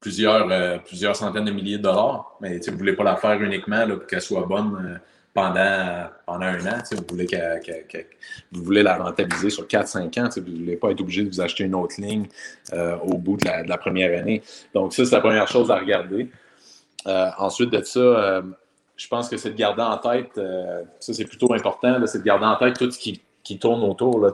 plusieurs, 0.00 0.50
euh, 0.50 0.78
plusieurs 0.78 1.16
centaines 1.16 1.44
de 1.44 1.50
milliers 1.50 1.78
de 1.78 1.82
dollars, 1.82 2.36
mais 2.40 2.58
vous 2.58 2.72
ne 2.72 2.76
voulez 2.76 2.94
pas 2.94 3.04
la 3.04 3.16
faire 3.16 3.40
uniquement 3.40 3.86
pour 3.86 4.06
qu'elle 4.06 4.20
soit 4.20 4.42
bonne 4.42 4.76
euh, 4.84 4.98
pendant, 5.32 6.08
pendant 6.26 6.46
un 6.46 6.66
an. 6.66 6.78
Vous 6.92 7.04
voulez, 7.08 7.26
vous 8.52 8.64
voulez 8.64 8.82
la 8.82 8.96
rentabiliser 8.96 9.50
sur 9.50 9.66
4-5 9.66 10.20
ans. 10.20 10.28
Vous 10.36 10.50
ne 10.50 10.58
voulez 10.58 10.76
pas 10.76 10.90
être 10.90 11.00
obligé 11.00 11.22
de 11.22 11.28
vous 11.28 11.40
acheter 11.40 11.64
une 11.64 11.74
autre 11.74 12.00
ligne 12.00 12.26
euh, 12.72 12.96
au 12.98 13.16
bout 13.16 13.36
de 13.36 13.46
la, 13.46 13.78
première 13.78 14.18
année. 14.18 14.42
Donc, 14.74 14.92
ça, 14.92 15.04
c'est 15.04 15.14
la 15.14 15.20
première 15.20 15.48
chose 15.48 15.70
à 15.70 15.78
regarder. 15.78 16.30
ensuite 17.06 17.70
de 17.70 17.82
ça, 17.82 18.42
je 19.00 19.08
pense 19.08 19.28
que 19.28 19.36
c'est 19.36 19.50
de 19.50 19.56
garder 19.56 19.82
en 19.82 19.96
tête, 19.96 20.38
ça 21.00 21.14
c'est 21.14 21.24
plutôt 21.24 21.52
important, 21.54 21.96
c'est 22.06 22.18
de 22.18 22.24
garder 22.24 22.44
en 22.44 22.56
tête 22.56 22.78
tout 22.78 22.90
ce 22.90 22.98
qui, 22.98 23.22
qui 23.42 23.58
tourne 23.58 23.82
autour. 23.82 24.20
Là, 24.20 24.30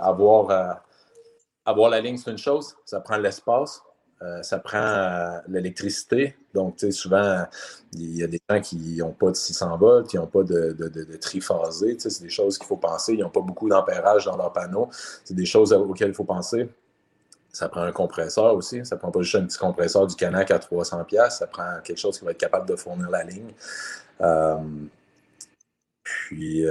avoir, 0.00 0.80
avoir 1.66 1.90
la 1.90 2.00
ligne, 2.00 2.16
c'est 2.16 2.30
une 2.30 2.38
chose, 2.38 2.74
ça 2.86 3.00
prend 3.00 3.18
l'espace. 3.18 3.82
Euh, 4.20 4.42
ça 4.42 4.58
prend 4.58 4.78
euh, 4.78 5.38
l'électricité. 5.46 6.36
Donc, 6.52 6.80
souvent, 6.90 7.44
il 7.92 8.16
y 8.16 8.24
a 8.24 8.26
des 8.26 8.40
gens 8.50 8.60
qui 8.60 8.96
n'ont 8.96 9.12
pas 9.12 9.30
de 9.30 9.36
600 9.36 9.76
volts, 9.78 10.08
qui 10.08 10.16
n'ont 10.16 10.26
pas 10.26 10.42
de, 10.42 10.72
de, 10.72 11.16
triphasé. 11.16 11.96
C'est 11.98 12.22
des 12.22 12.28
choses 12.28 12.58
qu'il 12.58 12.66
faut 12.66 12.76
penser. 12.76 13.14
Ils 13.14 13.20
n'ont 13.20 13.30
pas 13.30 13.42
beaucoup 13.42 13.68
d'ampérage 13.68 14.24
dans 14.24 14.36
leur 14.36 14.52
panneau. 14.52 14.88
C'est 15.24 15.34
des 15.34 15.46
choses 15.46 15.72
auxquelles 15.72 16.08
il 16.08 16.14
faut 16.14 16.24
penser. 16.24 16.68
Ça 17.52 17.68
prend 17.68 17.82
un 17.82 17.92
compresseur 17.92 18.54
aussi. 18.54 18.84
Ça 18.84 18.96
prend 18.96 19.10
pas 19.10 19.22
juste 19.22 19.36
un 19.36 19.44
petit 19.44 19.58
compresseur 19.58 20.06
du 20.06 20.14
Canac 20.14 20.50
à 20.50 20.58
300$. 20.58 21.30
Ça 21.30 21.46
prend 21.46 21.80
quelque 21.82 21.98
chose 21.98 22.18
qui 22.18 22.24
va 22.24 22.32
être 22.32 22.38
capable 22.38 22.68
de 22.68 22.76
fournir 22.76 23.10
la 23.10 23.24
ligne. 23.24 23.52
Euh, 24.20 24.58
puis, 26.02 26.66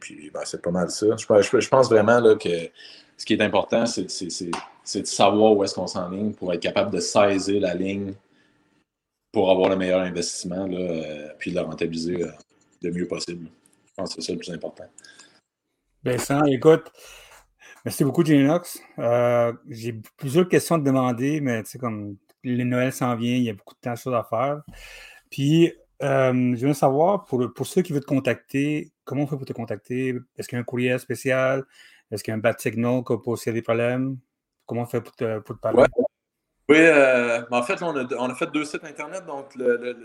puis, 0.00 0.30
ben, 0.32 0.40
c'est 0.44 0.62
pas 0.62 0.70
mal 0.70 0.90
ça. 0.90 1.06
Je, 1.16 1.68
pense 1.68 1.88
vraiment 1.88 2.20
là, 2.20 2.36
que 2.36 2.70
ce 3.16 3.24
qui 3.24 3.34
est 3.34 3.42
important, 3.42 3.86
c'est 3.86 4.04
de 4.04 5.06
savoir 5.06 5.52
où 5.52 5.64
est-ce 5.64 5.74
qu'on 5.74 5.86
s'enligne 5.86 6.32
pour 6.32 6.52
être 6.52 6.62
capable 6.62 6.90
de 6.92 7.00
saisir 7.00 7.60
la 7.60 7.74
ligne 7.74 8.14
pour 9.32 9.50
avoir 9.50 9.68
le 9.68 9.76
meilleur 9.76 10.00
investissement, 10.00 10.66
là, 10.66 10.78
euh, 10.78 11.28
puis 11.38 11.50
de 11.50 11.56
la 11.56 11.62
rentabiliser 11.62 12.22
euh, 12.22 12.30
le 12.82 12.90
mieux 12.92 13.06
possible. 13.06 13.48
Je 13.86 13.92
pense 13.94 14.14
que 14.14 14.22
c'est 14.22 14.28
ça 14.28 14.32
le 14.32 14.38
plus 14.38 14.50
important. 14.50 14.84
Vincent, 16.02 16.44
écoute, 16.44 16.90
merci 17.84 18.04
beaucoup, 18.04 18.24
Genox. 18.24 18.80
Euh, 18.98 19.52
J'ai 19.68 20.00
plusieurs 20.16 20.48
questions 20.48 20.76
à 20.76 20.78
te 20.78 20.84
demander, 20.84 21.40
mais 21.40 21.62
tu 21.62 21.70
sais, 21.70 21.78
comme 21.78 22.16
le 22.44 22.64
Noël 22.64 22.92
s'en 22.92 23.16
vient, 23.16 23.36
il 23.36 23.42
y 23.42 23.50
a 23.50 23.54
beaucoup 23.54 23.74
de 23.74 23.80
temps 23.80 23.96
choses 23.96 24.14
à 24.14 24.24
faire. 24.24 24.62
Puis, 25.30 25.72
euh, 26.02 26.56
je 26.56 26.66
veux 26.66 26.74
savoir, 26.74 27.24
pour, 27.24 27.52
pour 27.52 27.66
ceux 27.66 27.82
qui 27.82 27.92
veulent 27.92 28.02
te 28.02 28.06
contacter, 28.06 28.92
comment 29.04 29.24
on 29.24 29.26
fait 29.26 29.36
pour 29.36 29.46
te 29.46 29.52
contacter? 29.52 30.14
Est-ce 30.36 30.48
qu'il 30.48 30.56
y 30.56 30.58
a 30.58 30.62
un 30.62 30.64
courriel 30.64 30.98
spécial? 31.00 31.64
Est-ce 32.10 32.22
qu'il 32.22 32.32
y 32.32 32.34
a 32.34 32.36
un 32.36 32.40
bad 32.40 32.58
signal 32.60 33.02
qui 33.04 33.14
pose 33.22 33.44
des 33.44 33.62
problèmes? 33.62 34.18
Comment 34.66 34.82
on 34.82 34.86
fait 34.86 35.00
pour 35.00 35.14
te, 35.16 35.40
parler? 35.54 35.84
Oui, 36.68 36.76
euh, 36.80 37.40
en 37.50 37.62
fait, 37.62 37.82
on 37.82 37.96
a, 37.96 38.34
fait 38.34 38.50
deux 38.52 38.66
sites 38.66 38.84
Internet. 38.84 39.24
Donc, 39.26 39.54
le, 39.56 39.96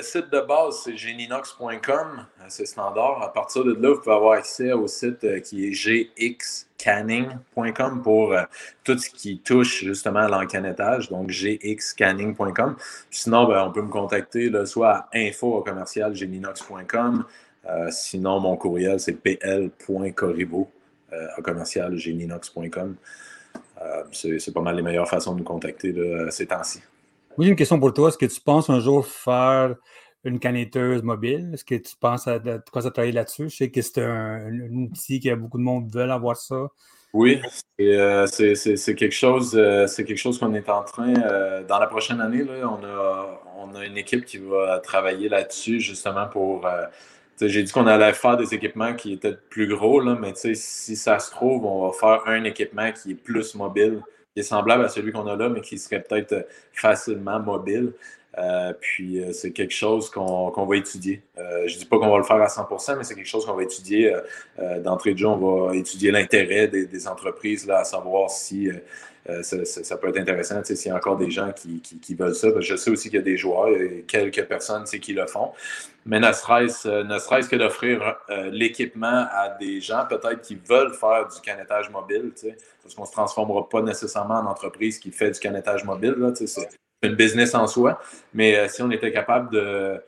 site 0.00 0.32
de 0.32 0.40
base, 0.40 0.80
c'est 0.82 0.96
geninox.com. 0.96 2.26
C'est 2.48 2.64
standard. 2.64 3.22
À 3.22 3.30
partir 3.32 3.64
de 3.64 3.74
là, 3.74 3.90
vous 3.90 4.00
pouvez 4.00 4.14
avoir 4.14 4.38
accès 4.38 4.72
au 4.72 4.86
site 4.86 5.24
euh, 5.24 5.40
qui 5.40 5.66
est 5.66 5.72
gxcanning.com 5.72 8.02
pour 8.02 8.32
euh, 8.32 8.44
tout 8.82 8.96
ce 8.96 9.10
qui 9.10 9.40
touche 9.40 9.84
justement 9.84 10.20
à 10.20 10.28
l'encanettage. 10.28 11.10
Donc, 11.10 11.28
gxcanning.com. 11.28 12.76
Sinon, 13.10 13.46
ben, 13.46 13.66
on 13.66 13.72
peut 13.72 13.82
me 13.82 13.90
contacter 13.90 14.50
soit 14.64 14.92
à 14.92 15.10
info 15.14 15.60
commercial 15.62 16.14
sinon, 17.90 18.40
mon 18.40 18.56
courriel, 18.56 18.98
c'est 19.00 19.20
pl.corribo 19.20 20.70
commercial. 21.42 21.98
Euh, 23.96 24.36
c'est 24.38 24.52
pas 24.52 24.60
mal 24.60 24.76
les 24.76 24.82
meilleures 24.82 25.08
façons 25.08 25.32
de 25.32 25.38
nous 25.38 25.44
contacter 25.44 25.94
ces 26.30 26.46
temps-ci. 26.46 26.80
Oui, 27.38 27.48
une 27.48 27.56
question 27.56 27.78
pour 27.78 27.92
toi. 27.92 28.08
Est-ce 28.08 28.18
que 28.18 28.26
tu 28.26 28.40
penses 28.40 28.70
un 28.70 28.80
jour 28.80 29.06
faire 29.06 29.74
une 30.24 30.38
canetteuse 30.38 31.02
mobile? 31.02 31.50
Est-ce 31.54 31.64
que 31.64 31.74
tu 31.74 31.94
penses 32.00 32.26
à, 32.26 32.38
quoi 32.72 32.82
ça 32.82 32.90
travailler 32.90 33.12
là-dessus? 33.12 33.50
Je 33.50 33.56
sais 33.56 33.70
que 33.70 33.82
c'est 33.82 34.02
un, 34.02 34.50
outil 34.70 35.20
que 35.20 35.34
beaucoup 35.34 35.58
de 35.58 35.62
monde 35.62 35.90
veulent 35.92 36.10
avoir 36.10 36.36
ça. 36.36 36.68
Oui, 37.12 37.40
euh, 37.80 38.26
c'est 38.26 38.94
quelque 38.94 39.14
chose, 39.14 39.58
c'est 39.86 40.04
quelque 40.04 40.18
chose 40.18 40.38
qu'on 40.38 40.52
est 40.54 40.68
en 40.68 40.82
train, 40.82 41.12
dans 41.66 41.78
la 41.78 41.86
prochaine 41.86 42.20
année, 42.20 42.44
là, 42.44 42.68
on, 42.68 42.84
a, 42.84 43.42
on 43.58 43.74
a 43.74 43.86
une 43.86 43.96
équipe 43.96 44.24
qui 44.24 44.38
va 44.38 44.80
travailler 44.80 45.28
là-dessus 45.28 45.80
justement 45.80 46.26
pour 46.26 46.66
j'ai 47.40 47.62
dit 47.62 47.72
qu'on 47.72 47.86
allait 47.86 48.12
faire 48.12 48.36
des 48.36 48.54
équipements 48.54 48.94
qui 48.94 49.12
étaient 49.12 49.36
plus 49.50 49.66
gros, 49.68 50.00
là, 50.00 50.16
mais 50.20 50.32
si 50.34 50.96
ça 50.96 51.18
se 51.18 51.30
trouve, 51.30 51.64
on 51.64 51.86
va 51.86 51.92
faire 51.92 52.22
un 52.26 52.44
équipement 52.44 52.90
qui 52.92 53.12
est 53.12 53.14
plus 53.14 53.54
mobile, 53.54 54.00
qui 54.34 54.40
est 54.40 54.44
semblable 54.44 54.84
à 54.84 54.88
celui 54.88 55.12
qu'on 55.12 55.26
a 55.26 55.36
là, 55.36 55.48
mais 55.48 55.60
qui 55.60 55.78
serait 55.78 56.02
peut-être 56.02 56.46
facilement 56.72 57.40
mobile. 57.40 57.92
Euh, 58.38 58.74
puis 58.78 59.18
euh, 59.18 59.32
c'est 59.32 59.52
quelque 59.52 59.72
chose 59.72 60.10
qu'on 60.10 60.66
va 60.66 60.76
étudier. 60.76 61.22
Euh, 61.38 61.66
je 61.66 61.74
ne 61.74 61.78
dis 61.78 61.86
pas 61.86 61.98
qu'on 61.98 62.10
va 62.10 62.18
le 62.18 62.24
faire 62.24 62.36
à 62.36 62.48
100%, 62.48 62.98
mais 62.98 63.04
c'est 63.04 63.14
quelque 63.14 63.26
chose 63.26 63.46
qu'on 63.46 63.54
va 63.54 63.62
étudier. 63.62 64.12
D'entrée 64.84 65.14
de 65.14 65.18
jeu, 65.18 65.26
on 65.26 65.66
va 65.66 65.74
étudier 65.74 66.10
l'intérêt 66.10 66.68
des, 66.68 67.08
entreprises 67.08 67.66
là, 67.66 67.78
à 67.80 67.84
savoir 67.84 68.30
si 68.30 68.68
ça, 69.42 69.96
peut 69.96 70.08
être 70.08 70.18
intéressant 70.18 70.62
s'il 70.62 70.88
y 70.88 70.90
a 70.90 70.96
encore 70.96 71.16
des 71.16 71.30
gens 71.30 71.52
qui, 71.52 72.14
veulent 72.14 72.34
ça. 72.34 72.48
Je 72.60 72.76
sais 72.76 72.90
aussi 72.90 73.08
qu'il 73.08 73.18
y 73.18 73.22
a 73.22 73.24
des 73.24 73.36
joueurs, 73.36 73.68
et 73.68 74.04
quelques 74.06 74.44
personnes 74.44 74.84
qui 74.84 75.12
le 75.12 75.26
font. 75.26 75.52
Mais 76.04 76.20
ne 76.20 76.32
serait-ce 76.32 77.48
que 77.48 77.56
d'offrir 77.56 78.16
l'équipement 78.50 79.26
à 79.30 79.56
des 79.60 79.80
gens 79.80 80.04
peut-être 80.08 80.40
qui 80.42 80.54
veulent 80.54 80.94
faire 80.94 81.26
du 81.26 81.40
canettage 81.40 81.90
mobile, 81.90 82.32
parce 82.82 82.94
qu'on 82.94 83.02
ne 83.02 83.08
se 83.08 83.12
transformera 83.12 83.68
pas 83.68 83.82
nécessairement 83.82 84.40
en 84.40 84.46
entreprise 84.46 84.98
qui 84.98 85.10
fait 85.10 85.30
du 85.30 85.40
canettage 85.40 85.84
mobile. 85.84 86.14
C'est 86.34 86.68
une 87.02 87.14
business 87.14 87.54
en 87.54 87.66
soi. 87.66 88.00
Mais 88.34 88.56
euh, 88.56 88.68
si 88.68 88.82
on 88.82 88.90
était 88.90 89.12
capable 89.12 89.50
de, 89.50 90.00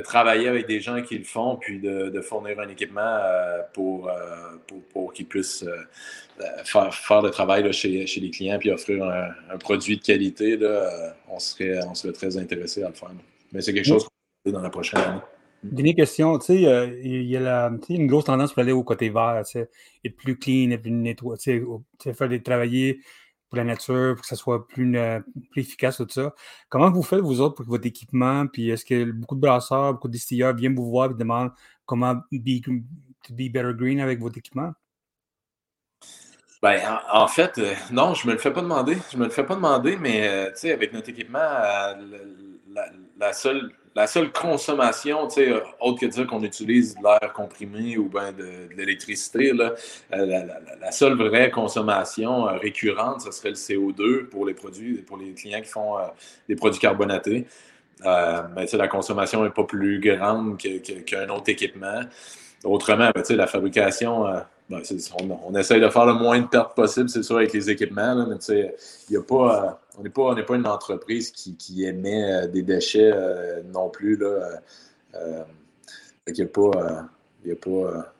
travailler 0.00 0.48
avec 0.48 0.66
des 0.66 0.80
gens 0.80 1.02
qui 1.02 1.18
le 1.18 1.24
font, 1.24 1.56
puis 1.56 1.78
de, 1.80 2.20
fournir 2.20 2.58
un 2.60 2.68
équipement 2.68 3.00
euh, 3.02 3.58
pour, 3.72 4.08
euh, 4.08 4.14
pour, 4.92 5.12
qu'ils 5.12 5.26
puissent 5.26 5.64
faire, 6.64 7.22
le 7.22 7.30
travail 7.30 7.72
chez, 7.72 8.04
les 8.04 8.30
clients, 8.30 8.58
puis 8.58 8.70
offrir 8.70 9.04
un, 9.04 9.58
produit 9.58 9.96
de 9.96 10.02
qualité, 10.02 10.58
on, 11.28 11.38
serait, 11.38 11.80
on 11.84 11.94
serait 11.94 12.12
très 12.12 12.36
intéressé 12.36 12.82
à 12.82 12.88
le 12.88 12.94
faire. 12.94 13.10
Mais 13.52 13.60
c'est 13.60 13.72
quelque 13.72 13.86
chose 13.86 14.04
qu'on 14.04 14.50
va 14.50 14.58
dans 14.58 14.62
la 14.62 14.70
prochaine 14.70 15.00
année. 15.00 15.20
Dernière 15.62 15.94
question, 15.94 16.38
tu 16.38 16.46
sais, 16.46 16.90
il 17.02 17.24
y 17.24 17.36
a 17.38 17.72
une 17.88 18.06
grosse 18.06 18.24
tendance 18.24 18.52
pour 18.52 18.60
aller 18.60 18.72
au 18.72 18.84
côté 18.84 19.08
vert, 19.08 19.42
être 19.54 20.16
plus 20.16 20.36
clean, 20.36 20.70
être 20.72 20.82
plus 20.82 20.90
nettoyé, 20.90 21.62
faire 22.12 22.28
des 22.28 22.42
travailler 22.42 23.00
la 23.56 23.64
nature, 23.64 24.14
pour 24.14 24.22
que 24.22 24.28
ça 24.28 24.36
soit 24.36 24.66
plus, 24.66 24.96
efficace, 25.56 25.96
tout 25.96 26.06
ça. 26.08 26.34
Comment 26.68 26.90
vous 26.90 27.02
faites, 27.02 27.20
vous 27.20 27.40
autres, 27.40 27.56
pour 27.56 27.66
votre 27.66 27.86
équipement? 27.86 28.46
Puis 28.46 28.70
est-ce 28.70 28.84
que 28.84 29.10
beaucoup 29.10 29.34
de 29.34 29.40
brasseurs, 29.40 29.94
beaucoup 29.94 30.08
de 30.08 30.12
distilleurs 30.12 30.54
viennent 30.54 30.74
vous 30.74 30.90
voir 30.90 31.10
et 31.10 31.14
demandent 31.14 31.52
comment 31.86 32.16
be, 32.32 32.60
be 33.30 33.52
better 33.52 33.72
green 33.74 34.00
avec 34.00 34.20
votre 34.20 34.38
équipement? 34.38 34.72
Ben, 36.64 36.80
en, 37.12 37.28
fait, 37.28 37.58
euh, 37.58 37.74
non, 37.90 38.14
je 38.14 38.26
me 38.26 38.32
le 38.32 38.38
fais 38.38 38.50
pas 38.50 38.62
demander. 38.62 38.96
Je 39.12 39.18
me 39.18 39.24
le 39.24 39.30
fais 39.30 39.44
pas 39.44 39.54
demander, 39.54 39.98
mais 39.98 40.26
euh, 40.26 40.50
avec 40.72 40.94
notre 40.94 41.10
équipement, 41.10 41.38
euh, 41.38 41.94
la, 43.18 43.32
seule 43.34 43.70
la 43.94 44.08
seule 44.08 44.32
consommation, 44.32 45.28
tu 45.28 45.34
sais, 45.34 45.62
autre 45.80 46.00
que 46.00 46.06
dire 46.06 46.26
qu'on 46.26 46.42
utilise 46.42 46.96
de 46.96 47.02
l'air 47.02 47.32
comprimé 47.32 47.96
ou 47.96 48.08
bien 48.08 48.32
de, 48.32 48.68
l'électricité, 48.76 49.52
euh, 49.52 50.46
la, 50.80 50.92
seule 50.92 51.14
vraie 51.14 51.50
consommation 51.50 52.48
euh, 52.48 52.58
récurrente, 52.58 53.20
ce 53.20 53.30
serait 53.30 53.50
le 53.50 53.54
CO2 53.54 54.24
pour 54.24 54.46
les 54.46 54.54
produits, 54.54 54.94
pour 55.02 55.16
les 55.16 55.32
clients 55.32 55.60
qui 55.60 55.68
font 55.68 55.96
euh, 55.96 56.02
des 56.48 56.56
produits 56.56 56.80
carbonatés. 56.80 57.46
mais 58.04 58.66
la 58.72 58.88
consommation 58.88 59.44
n'est 59.44 59.50
pas 59.50 59.64
plus 59.64 60.00
grande 60.00 60.58
qu'un 60.58 61.28
autre 61.28 61.48
équipement. 61.48 62.00
Autrement, 62.64 63.10
ben, 63.14 63.22
la 63.36 63.46
fabrication, 63.46 64.26
ben, 64.70 64.80
on, 65.46 65.54
essaye 65.54 65.80
de 65.80 65.88
faire 65.88 66.06
le 66.06 66.14
moins 66.14 66.40
de 66.40 66.46
pertes 66.46 66.74
possible, 66.74 67.08
c'est 67.08 67.22
sûr, 67.22 67.36
avec 67.36 67.52
les 67.52 67.68
équipements, 67.68 68.26
mais 68.26 68.36
il 68.46 69.14
y 69.14 69.16
a 69.16 69.22
pas 69.22 69.80
on 69.98 70.02
n'est 70.02 70.10
pas, 70.10 70.34
pas 70.34 70.56
une 70.56 70.66
entreprise 70.66 71.30
qui, 71.30 71.84
émet 71.84 72.32
euh, 72.32 72.46
des 72.46 72.62
déchets 72.62 73.12
euh, 73.12 73.62
non 73.72 73.88
plus. 73.90 74.16
Là, 74.16 74.60
euh, 75.14 75.44
il 76.26 76.42
a 76.42 76.46
pas. 76.46 77.06
pas 77.60 78.10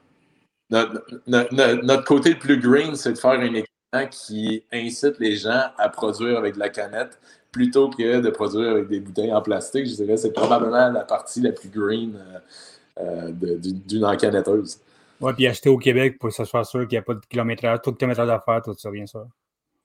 notre, 1.18 2.04
côté 2.04 2.30
le 2.30 2.38
plus 2.38 2.60
green, 2.60 2.94
c'est 2.94 3.12
de 3.12 3.18
faire 3.18 3.32
un 3.32 3.42
équipement 3.42 4.06
qui 4.10 4.64
incite 4.72 5.18
les 5.18 5.36
gens 5.36 5.70
à 5.78 5.88
produire 5.88 6.38
avec 6.38 6.54
de 6.54 6.58
la 6.58 6.68
canette 6.68 7.18
plutôt 7.52 7.88
que 7.88 8.20
de 8.20 8.30
produire 8.30 8.70
avec 8.70 8.88
des 8.88 9.00
bouteilles 9.00 9.32
en 9.32 9.42
plastique. 9.42 9.86
Je 9.86 9.94
dirais 9.94 10.16
c'est 10.16 10.32
probablement 10.32 10.90
la 10.90 11.04
partie 11.04 11.40
la 11.40 11.52
plus 11.52 11.68
green 11.68 12.18
d'une 13.00 14.04
encanetteuse. 14.04 14.78
Oui, 15.24 15.32
puis 15.32 15.46
acheter 15.46 15.70
au 15.70 15.78
Québec 15.78 16.18
pour 16.18 16.28
que 16.28 16.34
ça 16.34 16.44
soit 16.44 16.64
sûr 16.64 16.80
qu'il 16.80 16.90
n'y 16.90 16.98
a 16.98 17.02
pas 17.02 17.14
de 17.14 17.20
kilométrage, 17.26 17.78
tout 17.82 17.90
le 17.90 17.96
kilométrage 17.96 18.26
d'affaires, 18.26 18.60
tout 18.62 18.74
ça, 18.76 18.90
bien 18.90 19.06
sûr. 19.06 19.26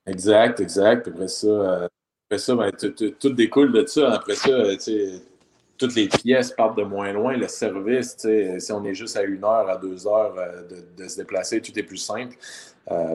Exact, 0.06 0.60
exact. 0.60 1.08
Après 1.08 1.30
ça, 1.30 1.48
euh, 1.48 1.88
après 2.28 2.40
ça 2.40 2.56
ben, 2.56 2.72
tout 2.72 3.30
découle 3.30 3.72
de 3.72 3.86
ça. 3.86 4.16
Après 4.16 4.36
ça, 4.36 4.50
euh, 4.50 4.76
toutes 5.78 5.96
les 5.96 6.10
pièces 6.10 6.52
partent 6.52 6.78
de 6.78 6.84
moins 6.84 7.14
loin. 7.14 7.38
Le 7.38 7.48
service, 7.48 8.18
si 8.18 8.72
on 8.74 8.84
est 8.84 8.94
juste 8.94 9.16
à 9.16 9.24
une 9.24 9.46
heure, 9.46 9.70
à 9.70 9.78
deux 9.78 10.06
heures 10.08 10.36
euh, 10.38 10.64
de, 10.98 11.08
se 11.08 11.16
déplacer, 11.16 11.62
tout 11.62 11.78
est 11.80 11.84
plus 11.84 11.98
simple. 11.98 12.36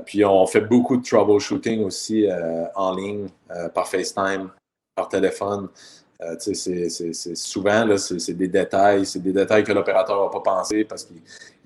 Puis 0.06 0.24
on 0.24 0.46
fait 0.46 0.60
beaucoup 0.60 0.96
de 0.96 1.02
troubleshooting 1.04 1.82
aussi 1.82 2.28
en 2.76 2.94
ligne, 2.94 3.26
par 3.74 3.88
FaceTime, 3.88 4.48
par 4.94 5.08
téléphone. 5.08 5.68
c'est 6.38 7.34
souvent, 7.34 7.98
c'est 7.98 8.34
des 8.34 8.46
détails, 8.46 9.04
c'est 9.04 9.18
des 9.18 9.32
détails 9.32 9.64
que 9.64 9.72
l'opérateur 9.72 10.22
n'a 10.22 10.30
pas 10.30 10.40
pensé 10.40 10.84
parce 10.84 11.08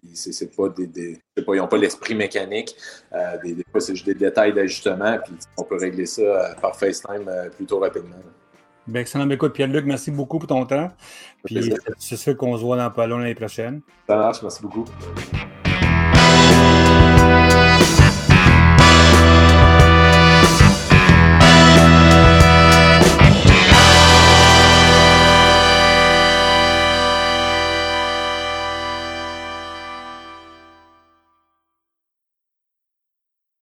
qu'ils 0.02 1.60
n'ont 1.60 1.68
pas 1.68 1.76
l'esprit 1.76 2.14
mécanique. 2.14 2.76
des, 3.42 3.64
fois, 3.70 3.80
c'est 3.80 3.94
juste 3.94 4.06
des 4.06 4.14
détails 4.14 4.52
d'ajustement, 4.52 5.18
puis 5.24 5.34
on 5.56 5.64
peut 5.64 5.76
régler 5.76 6.06
ça 6.06 6.54
par 6.60 6.76
FaceTime 6.76 7.30
plutôt 7.56 7.78
rapidement. 7.80 8.16
Bien, 8.88 9.02
excellent. 9.02 9.26
Ben, 9.26 9.34
écoute, 9.34 9.52
Pierre-Luc, 9.52 9.84
merci 9.84 10.10
beaucoup 10.10 10.38
pour 10.38 10.48
ton 10.48 10.64
temps. 10.64 10.90
Puis 11.44 11.72
c'est 11.98 12.16
sûr 12.16 12.36
qu'on 12.36 12.56
se 12.56 12.62
voit 12.62 12.78
dans 12.78 12.90
pas 12.90 13.06
long 13.06 13.18
l'année 13.18 13.34
prochaine. 13.34 13.82
Ça 14.08 14.16
marche, 14.16 14.42
merci 14.42 14.62
beaucoup. 14.62 14.84